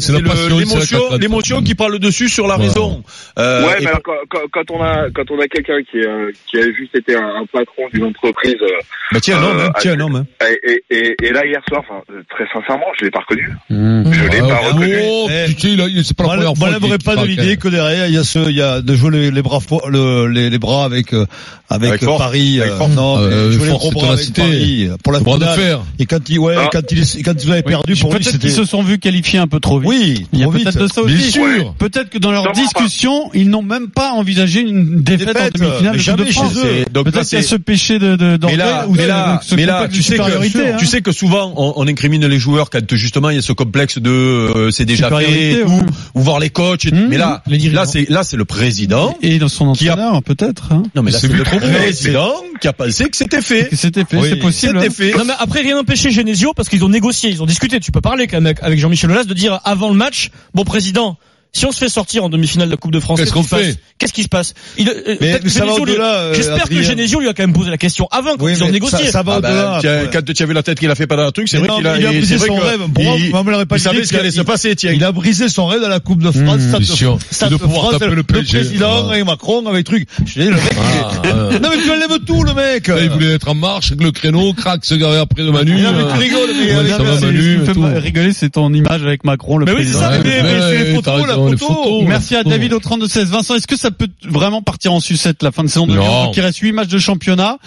c'est, 0.00 0.12
euh, 0.12 0.18
la 0.20 0.58
l'émotion, 0.58 1.00
l'émotion 1.18 1.62
qui 1.62 1.74
prend 1.74 1.88
le 1.88 1.98
dessus 1.98 2.28
sur 2.28 2.46
la 2.46 2.56
raison. 2.56 3.02
Euh, 3.38 3.66
Ouais, 3.66 3.76
mais 3.80 3.86
alors, 3.86 4.00
quand, 4.04 4.12
quand, 4.30 4.38
quand 4.52 4.70
on 4.70 4.82
a 4.82 5.10
quand 5.14 5.28
on 5.30 5.40
a 5.40 5.46
quelqu'un 5.48 5.78
qui 5.90 5.98
euh, 5.98 6.30
qui 6.50 6.58
a 6.58 6.62
juste 6.72 6.94
été 6.94 7.16
un, 7.16 7.26
un 7.42 7.46
patron 7.52 7.82
d'une 7.92 8.04
entreprise 8.04 8.54
euh, 8.62 8.66
bah 9.12 9.18
tiens, 9.20 9.40
non, 9.40 9.58
euh, 9.58 9.66
hein, 9.68 9.72
tiens, 9.80 9.96
non, 9.96 10.14
hein. 10.14 10.24
et, 10.66 10.82
et, 10.90 11.16
et, 11.22 11.32
là 11.32 11.44
hier 11.46 11.60
soir, 11.68 11.82
enfin 11.88 12.00
euh, 12.12 12.22
très 12.30 12.44
sincèrement, 12.52 12.86
je 12.98 13.04
l'ai 13.06 13.10
pas 13.10 13.20
reconnu. 13.20 13.48
Mmh. 13.70 14.12
Je 14.12 14.28
l'ai 14.28 14.40
Ah, 14.42 14.46
pas 14.48 14.56
reconnu. 14.68 14.96
Oh, 15.02 15.28
Eh, 15.30 15.46
putain, 15.48 15.68
il 15.68 15.80
a- 15.80 15.86
il- 15.88 16.04
c'est 16.04 16.16
pas 16.16 16.24
la 16.24 16.28
Moi, 16.36 16.36
première 16.54 16.56
moi, 16.56 16.78
fois. 16.80 16.88
qu'il- 16.88 17.04
pas 17.04 17.16
de 17.16 17.26
l'idée 17.26 17.56
que 17.56 17.68
derrière 17.68 18.06
il 18.06 18.14
y 18.14 18.18
a 18.18 18.24
ce, 18.24 18.38
il 18.38 18.56
y 18.56 18.62
a 18.62 18.80
de 18.80 18.94
jouer 18.94 19.30
les, 19.30 19.42
bras, 19.42 19.58
les, 19.90 20.58
bras 20.58 20.84
avec 20.84 21.12
euh, 21.12 21.26
avec. 21.70 22.04
Paris. 22.04 22.60
Euh, 22.84 22.88
force. 22.88 22.94
non, 22.96 23.18
Euh, 23.18 23.52
avec 23.52 23.94
ténacité. 23.94 24.42
Paris 24.42 24.88
pour 25.02 25.12
la 25.12 25.18
Le 25.18 25.24
bras 25.24 25.38
de 25.38 25.42
finale. 25.44 25.58
fer. 25.58 25.80
Et 25.98 26.06
quand 26.06 26.28
il, 26.28 26.38
ouais, 26.38 26.54
Ah. 26.58 26.68
quand 26.72 26.80
il, 26.90 27.22
quand 27.22 27.40
vous 27.42 27.50
avez 27.50 27.62
perdu 27.62 27.94
pour 27.96 28.12
lui, 28.12 28.18
Peut-être 28.20 28.38
qu'ils 28.38 28.52
se 28.52 28.64
sont 28.64 28.82
vus 28.82 28.98
qualifiés 28.98 29.38
un 29.38 29.46
peu 29.46 29.60
trop 29.60 29.78
vite. 29.78 29.88
Oui, 29.88 30.26
Il 30.32 30.40
y 30.40 30.44
a 30.44 30.48
peut-être 30.48 30.78
de 30.78 30.86
ça 30.86 31.02
Bien 31.04 31.16
aussi. 31.16 31.30
sûr. 31.32 31.74
Peut-être 31.78 32.10
que 32.10 32.18
dans 32.18 32.30
leur 32.32 32.52
discussion, 32.52 33.30
ils 33.34 33.48
n'ont 33.50 33.62
même 33.62 33.88
pas 33.88 34.12
envisagé 34.12 34.60
une 34.60 35.02
défaite, 35.02 35.28
Défaite, 35.28 35.54
en 35.56 35.58
demi-finale 35.64 35.92
de 35.92 35.96
Coupe 35.98 36.04
jamais 36.04 36.24
de 36.24 36.30
France. 36.32 36.52
chez 36.54 36.58
eux. 36.58 36.62
C'est- 36.86 36.92
donc 36.92 37.04
Peut-être 37.04 37.28
qu'il 37.28 37.36
y 37.38 37.40
a 37.40 37.42
c'est- 37.42 37.48
ce 37.48 37.56
péché 37.56 37.98
de, 37.98 38.16
de 38.16 38.38
Mais 38.46 38.56
là, 38.56 38.86
ou 38.88 38.94
mais 38.94 39.06
là, 39.06 39.40
ce 39.44 39.54
mais 39.54 39.66
là, 39.66 39.82
complexe 39.82 39.94
tu 39.94 39.98
de 40.00 40.04
sais 40.04 40.16
que, 40.16 40.72
hein. 40.72 40.76
tu 40.78 40.86
sais 40.86 41.00
que 41.02 41.12
souvent 41.12 41.52
on, 41.56 41.74
on 41.76 41.86
incrimine 41.88 42.26
les 42.26 42.38
joueurs 42.38 42.70
quand 42.70 42.94
justement 42.94 43.30
il 43.30 43.36
y 43.36 43.38
a 43.38 43.42
ce 43.42 43.52
complexe 43.52 43.98
de 43.98 44.10
euh, 44.10 44.70
c'est 44.70 44.84
déjà 44.84 45.08
fait 45.10 45.62
ou 45.64 45.80
voir 46.14 46.38
les 46.40 46.50
coachs. 46.50 46.84
et 46.86 46.90
tout. 46.90 46.96
Mmh, 46.96 47.06
mais 47.08 47.18
là, 47.18 47.42
là 47.72 47.86
c'est 47.86 48.08
là 48.08 48.22
c'est 48.24 48.36
le 48.36 48.44
président. 48.44 49.16
Et 49.22 49.38
dans 49.38 49.48
son 49.48 49.68
entraîneur, 49.68 50.22
peut-être. 50.22 50.72
Hein. 50.72 50.82
Non 50.94 51.02
mais 51.02 51.10
là 51.10 51.18
C'est 51.18 51.28
le 51.32 51.42
président 51.44 52.32
qui 52.64 52.68
a 52.68 52.72
pensé 52.72 53.10
que 53.10 53.16
c'était 53.16 53.42
fait. 53.42 53.68
Que 53.68 53.76
c'était 53.76 54.06
fait, 54.06 54.16
Oui, 54.16 54.28
c'est 54.30 54.36
possible. 54.36 54.78
Hein. 54.78 54.88
fait. 54.88 55.12
Non 55.12 55.26
mais 55.26 55.34
après 55.38 55.60
rien 55.60 55.76
n'empêchait 55.76 56.10
Genesio 56.10 56.54
parce 56.54 56.70
qu'ils 56.70 56.82
ont 56.82 56.88
négocié, 56.88 57.28
ils 57.28 57.42
ont 57.42 57.46
discuté. 57.46 57.78
Tu 57.78 57.92
peux 57.92 58.00
parler 58.00 58.26
quand 58.26 58.40
même 58.40 58.54
avec 58.62 58.78
Jean-Michel 58.78 59.10
Aulas 59.10 59.24
de 59.24 59.34
dire 59.34 59.60
avant 59.64 59.90
le 59.90 59.94
match, 59.94 60.30
bon 60.54 60.64
président, 60.64 61.18
Si 61.56 61.64
on 61.66 61.70
se 61.72 61.78
fait 61.78 61.88
sortir 61.88 62.24
en 62.24 62.28
demi-finale 62.28 62.66
de 62.66 62.72
la 62.72 62.76
Coupe 62.76 62.90
de 62.92 62.98
France, 62.98 63.20
Qu'est-ce 63.20 63.32
qu'on 63.32 63.42
qui 63.42 63.48
se 63.48 63.54
passe 63.54 63.64
fait 63.64 63.78
Qu'est-ce 63.98 64.12
qui 64.12 64.22
se 64.24 64.28
passe 64.28 64.54
Il- 64.76 64.88
euh, 64.88 65.38
ça 65.46 65.64
lui- 65.64 65.70
au-delà. 65.70 66.14
euh, 66.14 66.34
J'espère 66.34 66.68
que. 66.68 66.82
Genesio 66.82 67.20
lui 67.20 67.28
a 67.28 67.32
quand 67.32 67.44
même 67.44 67.52
posé 67.52 67.70
la 67.70 67.78
question 67.78 68.08
avant 68.10 68.36
quand 68.36 68.44
Oui, 68.46 68.52
ils 68.56 68.64
ont 68.64 68.68
négocié. 68.70 69.06
Ça, 69.06 69.12
ça 69.12 69.22
va 69.22 69.34
Ah 69.36 69.40
bah, 69.40 69.78
au-delà. 69.78 70.06
quand 70.12 70.24
tu 70.34 70.42
as 70.42 70.46
vu 70.46 70.52
la 70.52 70.64
tête 70.64 70.80
qu'il 70.80 70.90
a 70.90 70.96
fait 70.96 71.06
pendant 71.06 71.22
un 71.22 71.30
truc, 71.30 71.48
c'est 71.48 71.58
vrai 71.58 71.68
non, 71.68 71.76
qu'il 71.76 71.86
a, 71.86 71.92
a 71.92 71.98
brisé 72.00 72.38
son 72.38 72.56
rêve. 72.56 72.80
Pour 72.92 73.04
moi, 73.04 73.14
il- 73.18 73.66
pas 73.66 73.78
savait 73.78 74.04
ce 74.04 74.10
qui 74.12 74.16
allait 74.18 74.32
se 74.32 74.42
passer, 74.42 74.74
tiens. 74.74 74.90
Il 74.92 75.04
a 75.04 75.12
brisé 75.12 75.48
son 75.48 75.66
rêve 75.66 75.80
dans 75.80 75.88
la 75.88 76.00
Coupe 76.00 76.22
de 76.22 76.30
France. 76.32 76.60
Stade 76.60 76.82
bien 76.82 76.94
sûr. 76.94 77.18
de, 77.50 77.56
pouvoir 77.56 77.82
France, 77.82 77.92
taper 77.92 78.06
le, 78.06 78.14
le 78.16 78.22
PSG. 78.24 78.58
président 78.58 79.04
Ah. 79.08 79.12
avec 79.12 79.24
Macron, 79.24 79.64
avec 79.66 79.86
truc. 79.86 80.08
Je 80.26 80.40
dis, 80.42 80.48
le 80.48 80.56
mec, 80.56 80.62
Ah, 80.76 80.80
il 81.22 81.28
est- 81.28 81.32
ah. 81.32 81.58
Non, 81.62 81.68
mais 81.70 81.82
tu 81.82 81.90
enlèves 81.90 82.18
tout, 82.26 82.42
le 82.42 82.52
mec. 82.54 82.88
Là, 82.88 82.96
il 83.00 83.10
voulait 83.10 83.34
être 83.34 83.48
en 83.48 83.54
marche 83.54 83.92
avec 83.92 84.02
le 84.02 84.10
créneau, 84.10 84.52
crac, 84.54 84.84
se 84.84 84.94
garer 84.96 85.18
après 85.18 85.44
de 85.44 85.50
Manu. 85.50 85.80
Non, 85.80 85.92
mais 85.92 86.02
euh, 86.02 86.12
tu 86.12 86.18
rigoles, 86.18 86.50
mais 86.58 86.88
ça 86.90 88.00
rigoler, 88.00 88.32
c'est 88.32 88.50
ton 88.50 88.72
image 88.74 89.02
avec 89.02 89.22
Macron, 89.24 89.58
le 89.58 89.66
Mais 89.66 89.72
oui, 89.72 89.84
c'est 89.86 89.92
président. 89.98 90.00
ça, 90.00 90.70
c'est 90.70 90.84
les 90.84 90.94
photos, 90.94 91.22
t'as 91.26 91.43
les 91.50 91.56
photos. 91.56 92.02
Merci 92.06 92.34
à 92.34 92.38
photos. 92.38 92.52
David 92.52 92.72
au 92.72 92.78
32-16. 92.78 93.24
Vincent, 93.26 93.54
est-ce 93.54 93.66
que 93.66 93.76
ça 93.76 93.90
peut 93.90 94.08
vraiment 94.28 94.62
partir 94.62 94.92
en 94.92 95.00
sucette 95.00 95.42
la 95.42 95.52
fin 95.52 95.62
de 95.64 95.68
saison 95.68 95.86
de 95.86 95.94
Non. 95.94 96.02
Lyon 96.02 96.24
Donc, 96.26 96.36
Il 96.36 96.40
reste 96.40 96.58
8 96.58 96.72
matchs 96.72 96.88
de 96.88 96.98
championnat, 96.98 97.58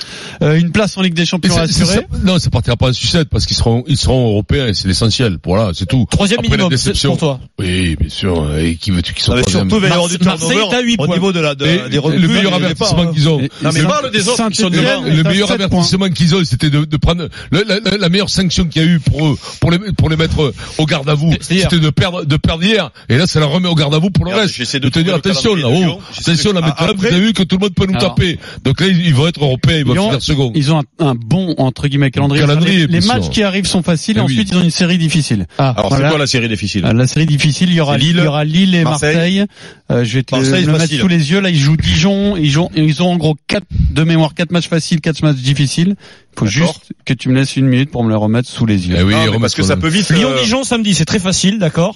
euh, 0.42 0.60
une 0.60 0.72
place 0.72 0.98
en 0.98 1.02
Ligue 1.02 1.14
des 1.14 1.26
Champions 1.26 1.54
c'est- 1.54 1.72
c'est 1.74 1.84
assurée. 1.84 2.06
ça- 2.12 2.18
non, 2.24 2.40
ça 2.40 2.50
partira 2.50 2.76
pas 2.76 2.90
en 2.90 2.94
sucette 2.94 3.30
parce 3.30 3.46
qu'ils 3.46 3.56
seront, 3.58 3.84
ils 3.88 3.98
seront 3.98 4.28
européens 4.30 4.68
et 4.68 4.74
c'est 4.74 4.88
l'essentiel. 4.88 5.38
Voilà, 5.46 5.72
c'est 5.74 5.86
tout. 5.86 6.06
Troisième 6.10 6.40
Après, 6.40 6.50
minimum 6.50 6.72
c'est 6.72 6.90
déception. 6.90 7.12
pour 7.12 7.20
toi. 7.20 7.40
Oui, 7.60 7.96
bien 8.00 8.10
sûr. 8.10 8.56
Et 8.58 8.76
qui 8.76 8.92
veux-tu 8.92 9.14
qu'ils 9.14 9.24
Ah, 9.24 9.26
soient 9.26 9.42
troisième 9.42 9.70
surtout, 9.70 9.76
il 9.78 9.82
va 9.82 9.88
y 9.90 9.92
avoir 9.92 10.10
du 10.10 10.18
Marseille 10.24 10.48
turnover 10.50 10.76
est 10.76 10.78
à 10.78 10.82
huit 10.82 10.96
au 11.00 11.08
niveau 11.08 11.32
de 11.32 11.40
la, 11.40 11.56
de, 11.56 11.88
des 11.90 11.98
recrues. 11.98 12.20
le 12.20 12.28
meilleur 12.28 12.54
avertissement 12.54 13.02
hein. 13.04 13.12
qu'ils 13.14 13.30
ont. 13.30 13.40
Non, 13.62 13.70
mais 13.74 13.84
parle 13.84 14.12
des 14.12 14.28
autres 14.28 14.50
qui 14.50 14.58
sont 14.58 14.70
Saint-Étienne 14.70 14.70
devant. 14.70 15.06
est 15.06 15.12
Le 15.16 15.24
meilleur 15.24 15.48
7 15.48 15.58
points. 15.58 15.66
avertissement 15.68 16.10
qu'ils 16.10 16.36
ont, 16.36 16.44
c'était 16.44 16.70
de, 16.70 16.86
de 16.86 16.98
prendre 16.98 17.28
la, 17.52 17.62
la- 17.64 17.98
la 17.98 18.10
meilleure 18.10 18.30
sanction 18.30 18.66
qu'il 18.66 18.82
y 18.82 18.86
a 18.86 18.88
eu 18.88 19.00
pour 19.00 19.28
eux, 19.28 19.38
pour 19.60 19.72
les 19.72 19.78
pour 19.98 20.10
les 20.10 20.16
mettre 20.18 20.54
au 20.78 20.86
garde 20.86 21.10
à 21.10 21.14
vous. 21.16 21.32
C'est. 21.42 21.60
C'était 21.62 21.80
de 21.80 21.90
perdre 21.90 22.26
de 22.26 22.38
perdre 22.38 22.64
hier. 22.64 22.92
Et 23.10 23.18
là, 23.18 23.28
ça 23.28 23.40
la 23.40 23.46
remet 23.46 23.67
au 23.68 23.76
garde 23.76 23.94
à 23.96 24.00
vous 24.00 24.10
pour 24.10 24.26
le 24.26 24.32
Regarde, 24.32 24.48
reste. 24.48 24.58
j'essaie 24.58 24.80
de 24.80 24.86
De 24.86 24.90
tenir 24.90 25.16
attention 25.16 25.56
là. 25.56 25.68
Oh, 25.68 26.00
attention 26.20 26.54
là 26.54 26.62
Ah, 26.64 26.68
maintenant. 26.88 26.94
Vous 26.98 27.06
avez 27.06 27.20
vu 27.20 27.34
que 27.34 27.44
tout 27.44 27.58
le 27.58 27.62
monde 27.66 27.74
peut 27.76 27.86
nous 27.86 27.96
Alors. 27.98 28.16
taper. 28.16 28.40
Donc 28.64 28.80
là, 28.82 28.88
ils 28.88 29.14
vont 29.14 29.28
être 29.28 29.42
européens. 29.44 29.78
Ils 29.78 29.86
vont 29.86 29.94
finir 29.96 30.22
second. 30.22 30.52
Ils 30.56 30.72
ont 30.72 30.80
un, 30.80 31.06
un 31.08 31.16
bon 31.16 31.54
entre 31.58 31.88
guillemets 31.88 32.12
calendrier. 32.12 32.46
Calendrier, 32.46 32.88
les 32.88 33.00
les 33.00 33.06
matchs 33.08 33.30
qui 33.30 33.44
arrivent 33.44 33.68
sont 33.68 33.84
faciles. 33.84 34.16
Eh 34.18 34.20
et 34.22 34.24
oui. 34.24 34.34
ensuite, 34.34 34.50
ils 34.52 34.58
ont 34.58 34.64
une 34.64 34.72
série 34.72 34.98
difficile. 34.98 35.46
Ah, 35.58 35.70
Alors, 35.78 35.90
c'est 35.90 35.96
Voilà. 35.96 36.10
quoi 36.10 36.18
la 36.20 36.28
série 36.28 36.48
difficile 36.50 36.86
Euh, 36.86 36.94
La 36.94 37.08
série 37.08 37.26
difficile, 37.26 37.70
il 37.70 37.76
y 37.76 37.82
aura 37.82 37.94
C'est 37.94 38.00
Lille, 38.00 38.16
il 38.20 38.24
y 38.24 38.28
aura 38.28 38.44
Lille 38.46 38.76
et 38.76 38.84
Marseille. 38.84 39.16
Marseille. 39.16 39.46
Euh, 39.92 40.04
je 40.04 40.14
vais 40.16 40.24
te 40.24 40.36
le, 40.36 40.42
Marseille, 40.42 40.66
le 40.66 40.72
mettre 40.74 40.94
sous 40.94 41.08
les 41.08 41.32
yeux. 41.32 41.40
Là, 41.40 41.50
ils 41.50 41.58
jouent 41.58 41.78
Dijon. 41.78 42.36
Ils 42.38 42.50
jouent, 42.50 42.70
ils 42.76 43.02
ont 43.04 43.12
en 43.12 43.18
gros 43.18 43.36
quatre 43.48 43.66
de 43.92 44.04
mémoire, 44.04 44.34
quatre 44.34 44.52
matchs 44.52 44.68
faciles, 44.68 45.00
quatre 45.02 45.22
matchs 45.22 45.38
difficiles. 45.38 45.96
Il 46.38 46.40
faut 46.42 46.46
juste 46.68 46.92
que 47.04 47.14
tu 47.14 47.30
me 47.30 47.36
laisses 47.36 47.56
une 47.58 47.66
minute 47.66 47.90
pour 47.90 48.04
me 48.04 48.10
le 48.10 48.18
remettre 48.18 48.48
sous 48.48 48.66
les 48.68 48.88
yeux. 48.88 48.96
Eh 49.00 49.04
oui, 49.04 49.14
parce 49.42 49.56
que 49.56 49.64
ça 49.64 49.76
peut 49.76 49.88
vite. 49.88 50.12
euh, 50.12 50.16
Lyon-Dijon 50.16 50.64
samedi, 50.64 50.94
c'est 50.94 51.06
très 51.06 51.18
facile, 51.20 51.58
d'accord. 51.58 51.96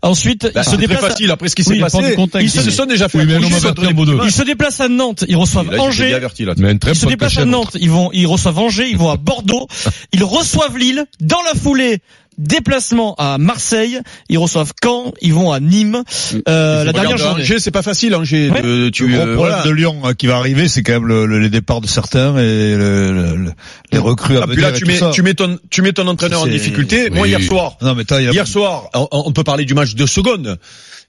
Ensuite, 0.00 0.44
bah, 0.44 0.50
il 0.56 0.64
se 0.64 0.70
c'est 0.70 0.76
très 0.76 0.86
déplace. 0.86 1.04
à- 1.04 1.08
facile 1.10 1.30
après 1.30 1.48
ce 1.48 1.54
qui 1.56 1.62
s'est 1.64 1.72
Oui, 1.72 1.80
passé. 1.80 1.98
Ils 2.40 2.50
se 2.50 2.70
sont 2.70 2.86
déjà 2.86 3.08
fait. 3.08 3.18
Oui, 3.18 3.26
mais 3.26 3.38
deux. 3.38 4.16
les- 4.18 4.24
Ils 4.26 4.32
se 4.32 4.42
déplacent 4.42 4.80
à 4.80 4.88
Nantes, 4.88 5.24
ils 5.28 5.36
reçoivent 5.36 5.70
Là, 5.70 5.82
Angers. 5.82 6.14
averti, 6.14 6.44
là. 6.44 6.54
Mais 6.56 6.70
un 6.70 6.78
très 6.78 6.92
Ils 6.92 6.96
se 6.96 7.06
déplacent 7.06 7.38
à. 7.38 7.44
Nantes, 7.44 7.76
ils 7.80 7.90
vont, 7.90 8.10
ils 8.12 8.26
reçoivent 8.26 8.58
Angers, 8.58 8.88
ils 8.88 8.96
vont 8.96 9.10
à 9.10 9.16
Bordeaux, 9.16 9.68
ils 10.12 10.24
reçoivent 10.24 10.78
Lille, 10.78 11.04
dans 11.20 11.42
la 11.42 11.58
foulée, 11.60 11.98
déplacement 12.38 13.14
à 13.18 13.38
Marseille, 13.38 13.98
ils 14.28 14.38
reçoivent 14.38 14.72
Caen, 14.82 15.12
ils 15.20 15.32
vont 15.34 15.52
à 15.52 15.60
Nîmes, 15.60 16.02
euh, 16.48 16.84
la 16.84 16.92
dernière 16.92 17.16
journée. 17.18 17.42
Angers, 17.42 17.58
c'est 17.58 17.70
pas 17.70 17.82
facile, 17.82 18.14
Angers. 18.14 18.50
Ouais. 18.50 18.62
de- 18.62 18.88
tu, 18.90 19.06
Le 19.08 19.14
gros 19.14 19.22
euh, 19.26 19.34
problème 19.34 19.56
voilà. 19.56 19.62
de 19.64 19.70
Lyon 19.70 20.00
euh, 20.04 20.12
qui 20.14 20.26
va 20.26 20.36
arriver, 20.36 20.68
c'est 20.68 20.82
quand 20.82 20.92
même 20.92 21.06
le, 21.06 21.26
le- 21.26 21.38
les 21.38 21.50
départs 21.50 21.80
de 21.80 21.86
certains 21.86 22.36
et 22.38 22.74
le, 22.76 23.12
le- 23.12 23.36
le- 23.36 23.52
les 23.92 23.98
recrues 23.98 24.38
à 24.38 24.42
Ah, 24.44 24.46
puis 24.46 24.60
là, 24.62 24.72
tu 24.72 24.84
mets, 24.84 24.98
tu 25.12 25.22
mets 25.22 25.34
ton, 25.34 25.58
tu 25.70 25.82
mets 25.82 25.92
ton 25.92 26.06
entraîneur 26.08 26.42
en 26.42 26.46
difficulté. 26.46 27.10
Moi, 27.10 27.28
hier 27.28 27.42
soir, 27.42 27.76
Non, 27.82 27.94
mais 27.94 28.04
hier 28.32 28.46
soir, 28.46 28.88
on, 28.94 29.08
on 29.10 29.32
peut 29.32 29.44
parler 29.44 29.64
du 29.64 29.74
match 29.74 29.94
de 29.94 30.06
seconde. 30.06 30.58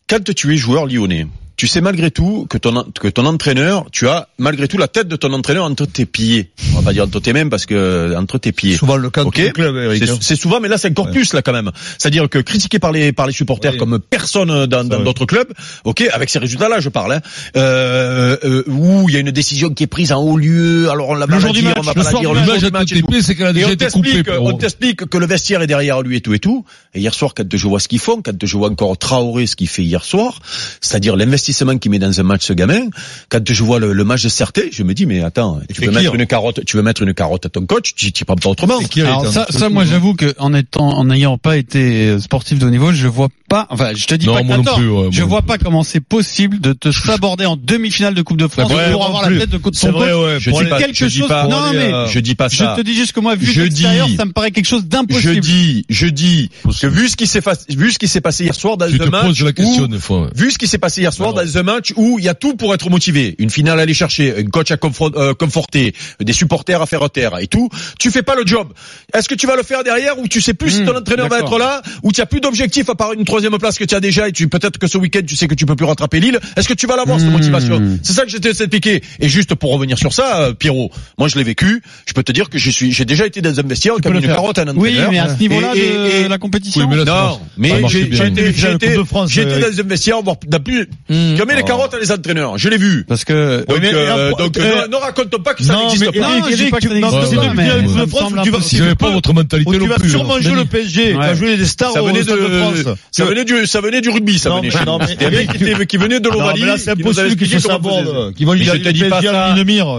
Quand 0.10 0.24
tu 0.34 0.53
es 0.53 0.58
joueur 0.58 0.86
lyonnais, 0.86 1.27
tu 1.55 1.67
sais 1.67 1.81
malgré 1.81 2.10
tout 2.12 2.48
que 2.50 2.57
ton, 2.57 2.83
que 3.00 3.07
ton 3.07 3.25
entraîneur, 3.25 3.86
tu 3.91 4.07
as 4.07 4.27
malgré 4.39 4.67
tout 4.67 4.77
la 4.77 4.88
tête 4.88 5.07
de 5.07 5.15
ton 5.15 5.31
entraîneur 5.33 5.65
entre 5.65 5.86
tes 5.86 6.05
pieds. 6.05 6.51
On 6.72 6.77
va 6.77 6.81
pas 6.81 6.93
dire 6.93 7.03
entre 7.03 7.19
tes 7.19 7.31
mains 7.31 7.48
parce 7.48 7.65
que 7.67 8.15
entre 8.17 8.38
tes 8.39 8.51
pieds. 8.51 8.75
souvent 8.75 8.95
le 8.98 9.10
cas 9.12 9.22
de 9.22 9.27
Ok. 9.27 9.36
tous 9.36 9.41
les 9.41 9.51
clubs, 9.51 9.75
Eric. 9.75 10.03
hein. 10.10 10.17
C'est 10.19 10.36
souvent, 10.36 10.60
mais 10.60 10.67
là 10.67 10.77
c'est 10.79 10.89
encore 10.89 11.12
plus 11.12 11.33
là 11.33 11.41
quand 11.43 11.53
même. 11.53 11.72
C'est-à-dire 12.00 12.27
que 12.27 12.39
critiqué 12.39 12.79
par 12.79 12.91
les 12.91 13.12
par 13.13 13.27
les 13.27 13.33
supporters 13.33 13.74
Oui. 13.74 13.77
comme 13.77 14.00
personne 14.00 14.65
dans 14.65 14.83
dans 14.83 14.98
ouais. 14.98 15.03
d'autres 15.03 15.25
clubs, 15.25 15.53
ok, 15.83 16.03
avec 16.12 16.29
ces 16.31 16.39
résultats-là, 16.39 16.79
je 16.79 16.89
parle. 16.89 17.13
Hein, 17.13 17.22
euh, 17.55 18.36
euh, 18.43 18.63
où 18.67 19.07
il 19.10 19.13
y 19.13 19.17
a 19.17 19.19
une 19.19 19.29
décision 19.31 19.69
qui 19.69 19.83
est 19.83 19.88
prise 19.88 20.12
en 20.12 20.22
haut 20.22 20.38
lieu. 20.38 20.89
Alors 20.89 21.10
on 21.10 21.13
l'a 21.13 21.27
pas 21.27 21.38
match, 21.39 21.43
on 21.77 21.81
va 21.81 21.94
pas 21.94 22.03
la 22.03 22.20
dire. 22.20 22.33
le 22.33 22.72
match. 22.72 22.94
c'est 23.22 23.35
qu'elle 23.35 23.46
a 23.46 23.50
Et 23.51 23.53
déjà 23.53 23.68
on 23.68 23.72
été 23.72 23.87
coupée. 23.89 24.24
on 24.39 24.53
t'explique 24.57 25.05
que 25.05 25.18
le 25.20 25.27
vestiaire 25.27 25.61
est 25.61 25.68
derrière 25.68 26.01
lui 26.01 26.18
et 26.18 26.22
tout 26.22 26.33
et 26.33 26.39
tout. 26.39 26.66
Et 26.96 27.00
hier 27.00 27.13
soir, 27.13 27.33
quand 27.35 27.46
je 27.55 27.68
vois 27.68 27.79
ce 27.79 27.87
qu'ils 27.87 28.00
font, 28.00 28.22
quand 28.24 28.44
je 28.44 28.57
vois 28.57 28.70
encore 28.70 28.98
Traoré 28.98 29.46
ce 29.46 29.55
qu'il 29.55 29.68
fait 29.68 29.83
hier 29.83 30.03
soir, 30.03 30.39
c'est-à-dire 30.81 31.16
l'investissement 31.16 31.43
qu'il 31.79 31.92
met 31.92 32.00
dans 32.00 32.20
un 32.20 32.24
match 32.24 32.46
ce 32.46 32.53
gamin, 32.53 32.88
quand 33.29 33.40
je 33.51 33.64
vois 33.64 33.79
le, 33.79 33.94
le 33.94 34.03
match 34.03 34.24
de 34.24 34.29
Certé, 34.29 34.70
je 34.72 34.84
me 34.84 34.94
dis 34.94 35.06
mais 35.06 35.22
attends, 35.24 35.60
tu 35.74 35.82
veux 35.82 35.92
mettre 35.92 36.12
qui, 36.12 36.18
une 36.18 36.25
carotte, 36.25 36.64
tu 36.66 36.77
veux 36.77 36.84
mettre 36.84 37.01
une 37.03 37.14
carotte 37.14 37.46
à 37.46 37.50
ton 37.50 37.66
coach, 37.66 37.94
tu 37.96 38.12
t'y 38.12 38.24
prends 38.25 38.36
pas 38.36 38.50
autrement. 38.50 38.79
Alors 38.98 39.27
ça, 39.27 39.42
hein 39.42 39.46
ça, 39.50 39.70
moi, 39.70 39.86
j'avoue 39.86 40.14
que 40.16 40.34
en 40.40 40.53
étant, 40.53 40.90
en 40.90 41.06
n'ayant 41.06 41.38
pas 41.38 41.58
été 41.58 42.08
euh, 42.08 42.20
sportif 42.20 42.60
de 42.60 42.66
haut 42.66 42.70
niveau, 42.70 42.92
je 42.92 43.08
vois 43.08 43.29
pas. 43.50 43.68
Enfin, 43.70 43.92
je 43.96 44.06
te 44.06 44.16
dis 44.16 44.25
Non, 44.27 44.36
pas 44.36 44.44
moi 44.44 44.58
non 44.58 44.64
plus, 44.75 44.90
ouais, 44.90 45.08
je 45.12 45.20
moi 45.22 45.27
vois 45.29 45.42
pas 45.42 45.58
comment 45.58 45.84
c'est 45.84 46.00
possible 46.00 46.60
de 46.60 46.74
te 46.74 46.92
saborder 46.92 47.46
en 47.46 47.56
demi-finale 47.56 48.14
de 48.14 48.22
Coupe 48.22 48.38
de 48.38 48.48
France 48.48 48.72
ouais, 48.72 48.92
pour 48.92 49.06
avoir 49.06 49.24
plus. 49.27 49.36
la 49.36 49.42
tête 49.42 49.50
de 49.51 49.58
co- 49.58 49.70
de 49.72 49.75
C'est 49.75 49.88
ton 49.88 49.94
vrai, 50.00 50.12
coach. 50.12 50.24
ouais. 50.25 50.40
Je 50.40 50.50
pour 50.50 50.62
dis 50.64 50.70
pas, 50.70 50.77
quelque 50.79 50.96
je 50.98 51.06
dis 51.06 51.20
chose- 51.20 51.27
pas, 51.27 51.48
non, 51.48 51.74
mais 51.74 51.92
je 52.12 52.20
dis 52.20 52.36
pas 52.36 52.48
Je 52.50 52.58
ça. 52.58 52.74
te 52.77 52.82
dis 52.82 52.94
juste 52.96 53.12
que 53.14 53.20
moi, 53.20 53.36
vu 53.36 53.46
Je 53.46 53.60
de 53.60 53.64
l'extérieur, 53.66 54.08
dis- 54.08 54.16
ça 54.16 54.25
me 54.25 54.32
paraît 54.32 54.51
quelque 54.51 54.66
chose 54.68 54.82
Je 54.84 54.88
d'impossible. 54.88 55.40
dis, 55.42 55.86
je 55.90 56.08
dis 56.08 56.50
que 56.82 56.88
vu 56.88 57.10
ce 57.10 57.16
qui 57.16 57.27
s'est 57.27 57.42
vu 57.70 57.92
ce 57.92 58.00
qui 58.00 58.08
s'est 58.08 58.22
passé 58.22 58.44
hier 58.46 58.56
soir 58.56 58.77
dans 58.77 58.86
un 58.86 59.10
match 59.10 59.25
poses 59.25 59.42
la 59.44 59.53
question 59.53 59.84
où, 59.84 59.88
des 59.88 60.00
fois. 60.00 60.29
vu 60.36 60.51
ce 60.51 60.58
qui 60.58 60.68
s'est 60.68 60.77
passé 60.77 61.01
hier 61.01 61.14
soir 61.14 61.32
Dans 61.35 61.57
un 61.57 61.63
match 61.63 61.93
où 61.96 62.19
il 62.19 62.25
y 62.25 62.29
a 62.29 62.33
tout 62.33 62.55
pour 62.55 62.74
être 62.74 62.89
motivé, 62.89 63.35
une 63.39 63.50
finale 63.50 63.79
à 63.79 63.83
aller 63.83 63.93
chercher, 63.93 64.35
un 64.37 64.43
coach 64.46 64.72
à 64.72 64.77
euh, 65.15 65.33
conforter, 65.33 65.93
des 66.19 66.33
supporters 66.33 66.81
à 66.81 66.85
faire 66.85 67.09
taire 67.09 67.37
et 67.39 67.48
tout, 67.48 67.69
tu 68.00 68.11
fais 68.11 68.22
pas 68.24 68.35
le 68.35 68.43
job. 68.46 68.72
Est-ce 69.13 69.27
que 69.29 69.35
tu 69.35 69.48
vas 69.48 69.55
le 69.55 69.63
faire 69.63 69.83
derrière 69.83 70.17
ou 70.19 70.27
tu 70.27 70.41
sais 70.41 70.53
plus 70.53 70.69
si 70.72 70.81
Hmm, 70.81 70.85
ton 70.85 70.98
entraîneur 70.98 71.27
va 71.29 71.39
être 71.39 71.57
là 71.57 71.81
ou 72.03 72.11
tu 72.11 72.22
as 72.22 72.25
plus 72.25 72.39
d'objectif 72.41 72.89
à 72.89 72.96
part 72.96 73.13
une 73.13 73.25
troisième 73.25 73.57
place 73.57 73.77
que 73.77 73.83
tu 73.85 73.96
as 73.96 74.00
déjà 74.00 74.27
et 74.27 74.31
tu 74.31 74.48
peut-être 74.48 74.77
que 74.77 74.87
ce 74.87 74.98
week-end 74.98 75.22
tu 75.27 75.35
sais 75.35 75.48
que 75.48 75.55
tu 75.55 75.65
peux 75.65 75.75
plus 75.75 75.85
rattraper 75.85 76.19
Lille. 76.19 76.39
Est-ce 76.57 76.67
que 76.67 76.74
tu 76.74 76.87
vas 76.87 76.96
l'avoir 76.96 77.19
cette 77.19 77.29
Hmm. 77.29 77.33
motivation? 77.33 77.81
C'est 78.03 78.13
ça 78.13 78.24
que 78.24 78.29
j'étais 78.29 78.50
essayé 78.51 78.65
de 78.67 78.72
piquer. 78.72 79.01
Et 79.19 79.29
juste 79.29 79.55
pour 79.55 79.72
revenir 79.72 79.98
sur 79.98 80.13
ça, 80.13 80.41
euh, 80.41 80.53
Pierrot, 80.53 80.91
moi 81.17 81.27
je 81.27 81.37
l'ai 81.37 81.43
vécu. 81.43 81.81
Je 82.05 82.13
peux 82.13 82.24
te 82.24 82.31
dire 82.31 82.50
que 82.50 82.57
je 82.57 82.69
suis, 82.69 82.91
j'ai 82.91 83.05
déjà 83.05 83.25
été 83.25 83.41
dans 83.41 83.59
un 83.59 83.63
vestiaire 83.63 83.93
le 83.96 84.15
une 84.15 84.22
carotte 84.27 84.57
à 84.59 84.61
un 84.63 84.75
Oui, 84.75 84.89
entraîneur. 84.91 85.11
mais 85.11 85.19
à 85.19 85.35
ce 85.35 85.39
niveau-là 85.39 85.72
Et- 85.75 85.79
et- 85.79 86.19
et- 86.19 86.24
de 86.25 86.29
la 86.29 86.37
compétition. 86.37 86.81
Oui, 86.81 86.87
mais 86.98 87.03
là, 87.05 87.29
non, 87.31 87.39
mais 87.57 87.69
j'ai 87.87 88.01
été, 88.01 88.15
été 88.27 88.41
Eric. 88.41 89.01
dans 89.13 89.79
un 89.79 89.83
vestiaire, 89.87 90.22
voire 90.22 90.37
dans 90.48 90.59
plus, 90.59 90.87
Hmm. 91.24 91.36
qui 91.36 91.42
a 91.42 91.46
mis 91.46 91.55
les 91.55 91.62
Oh. 91.62 91.66
carottes 91.66 91.94
à 91.94 92.00
les 92.00 92.12
entraîneurs. 92.12 92.57
Je 92.57 92.70
l'ai 92.70 92.77
vu. 92.77 93.05
Parce 93.07 93.24
que 93.25 93.66
Donc, 93.68 93.77
mais- 93.81 93.94
euh, 93.94 94.07
et 94.07 94.09
un- 94.09 94.31
donc 94.31 94.57
euh, 94.57 94.81
ne, 94.83 94.92
ne 94.92 94.96
raconte 94.96 95.44
pas 95.44 95.53
que 95.53 95.64
ça 95.64 95.75
n'existe 95.75 96.05
pas. 96.12 96.20
Non, 96.20 96.48
Eric, 96.48 96.59
Eric, 96.59 96.79
tu- 96.79 96.90
non, 96.90 96.96
de 96.96 98.09
France 98.09 98.33
tu 98.70 98.81
vas- 98.81 98.96
pas 98.96 99.09
votre 99.12 99.33
mentalité 99.33 99.72
tu 99.72 99.77
non 99.79 99.88
vas 99.88 99.96
plus. 99.96 100.09
sûrement 100.09 100.36
hein. 100.36 100.42
jouer 100.42 100.55
le 100.55 100.66
PSG, 100.66 101.14
Ouais. 101.14 101.27
va 101.27 101.33
jouer 101.36 101.57
des 101.57 101.66
stars 101.66 101.92
Ça 101.94 102.03
au 102.03 102.07
venait 102.07 102.24
Stade 102.24 102.40
de 102.40 102.57
France. 102.59 102.96
ça 103.12 103.25
venait 103.25 103.46
du, 103.46 103.66
ça 103.68 103.81
venait 103.81 104.01
du 104.01 104.09
rugby, 104.09 104.38
ça 104.40 104.50
Non, 104.50 104.62
venait. 104.62 104.70
non, 104.86 104.98
mais- 105.00 105.07
C'était 105.07 105.25
un 105.25 105.29
mec 105.31 105.51
qui, 105.51 105.86
qui 105.88 105.98
venait 105.98 106.20
de 106.20 106.29
Non, 106.29 106.36
l'Ovalie. 106.40 106.62
là, 106.62 106.77
c'est 106.77 106.83
qui 106.86 106.90
avait 106.92 107.01
impossible 107.03 107.36
qu'ils 107.36 107.62
sabordent, 107.62 108.33
qu'ils 108.36 108.46
vont 108.46 108.53
y 108.53 108.59
dis 108.59 108.66
le 108.66 109.09
pas 109.09 109.22
ça. 109.22 109.53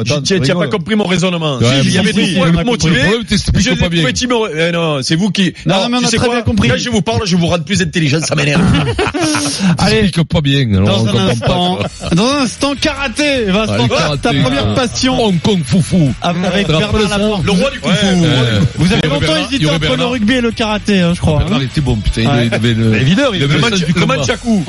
Tu 0.05 0.23
tu- 0.23 0.41
tu 0.41 0.51
as 0.51 0.55
pas 0.55 0.69
compris 0.69 0.95
mon 0.97 1.05
raisonnement. 1.07 1.59
Ouais, 1.59 1.65
Si, 1.65 1.73
mais 1.85 1.91
j'y 1.91 1.99
avais 1.99 2.13
si, 2.13 2.19
dit, 2.19 2.27
si, 2.27 2.33
pour 2.35 2.43
on 2.43 2.45
a 2.45 2.49
être 2.49 2.55
compris. 2.57 2.71
motivé. 2.71 2.95
Le 2.95 3.01
problème, 3.03 3.25
t'expliques 3.25 3.61
Je 3.65 3.75
pas 3.75 3.89
bien. 3.89 4.05
Eh 4.57 4.73
non, 4.73 5.03
c'est 5.03 5.17
vous 5.17 5.31
qui. 5.31 5.53
Non, 5.67 5.89
mais 5.89 5.97
on 5.97 6.01
tu 6.01 6.07
a 6.07 6.09
sais 6.09 6.17
très 6.17 6.27
quoi 6.27 6.35
bien 6.37 6.45
compris. 6.45 6.69
Quand 6.69 6.77
je 6.77 6.91
vous 6.91 7.03
parle, 7.03 7.23
je 7.27 7.37
vous 7.37 7.47
rends 7.47 7.59
plus 7.61 7.81
intelligent, 7.83 8.21
ça 8.21 8.35
m'énerve. 8.35 8.63
Allez, 9.79 10.11
pas 10.25 10.41
bien. 10.41 10.69
alors 10.75 11.05
dans 11.15 11.21
un 11.21 11.29
instant, 11.29 11.79
dans 12.15 12.25
un 12.29 12.43
instant, 12.43 12.75
karaté. 12.81 13.45
Vincent, 13.45 13.73
Ouais, 13.73 13.83
le 13.83 13.89
ta 13.89 13.97
karaté, 13.97 14.41
première 14.43 14.69
euh, 14.69 14.75
passion 14.75 15.25
Hong 15.25 15.41
Kong 15.41 15.61
foufou. 15.65 16.13
avec 16.21 16.67
Bernard 16.67 16.93
Laporte. 16.93 17.45
Le 17.45 17.51
roi 17.53 17.71
du 17.71 17.79
fu. 17.79 17.85
Euh, 17.85 18.61
Vous 18.77 18.93
avez 18.93 19.09
longtemps 19.09 19.21
Bernard- 19.21 19.39
hésité 19.53 19.71
entre 19.71 19.97
le 19.97 20.05
rugby 20.07 20.33
et 20.35 20.41
le 20.41 20.51
karaté, 20.51 21.01
hein, 21.01 21.13
je 21.15 21.21
crois. 21.21 21.39
Bernard 21.39 21.61
hein. 21.61 21.63
était 21.65 21.81
bon, 21.81 21.97
putain. 21.97 22.23
il 22.23 22.29
Ouais. 22.29 22.49
avait 22.53 22.75
le- 22.75 22.95
Évidemment, 22.97 23.29
il 23.33 23.39
il 23.41 23.45
avait 23.45 23.55
Le 23.55 24.07
match 24.07 24.29
à 24.29 24.37
coup. 24.37 24.65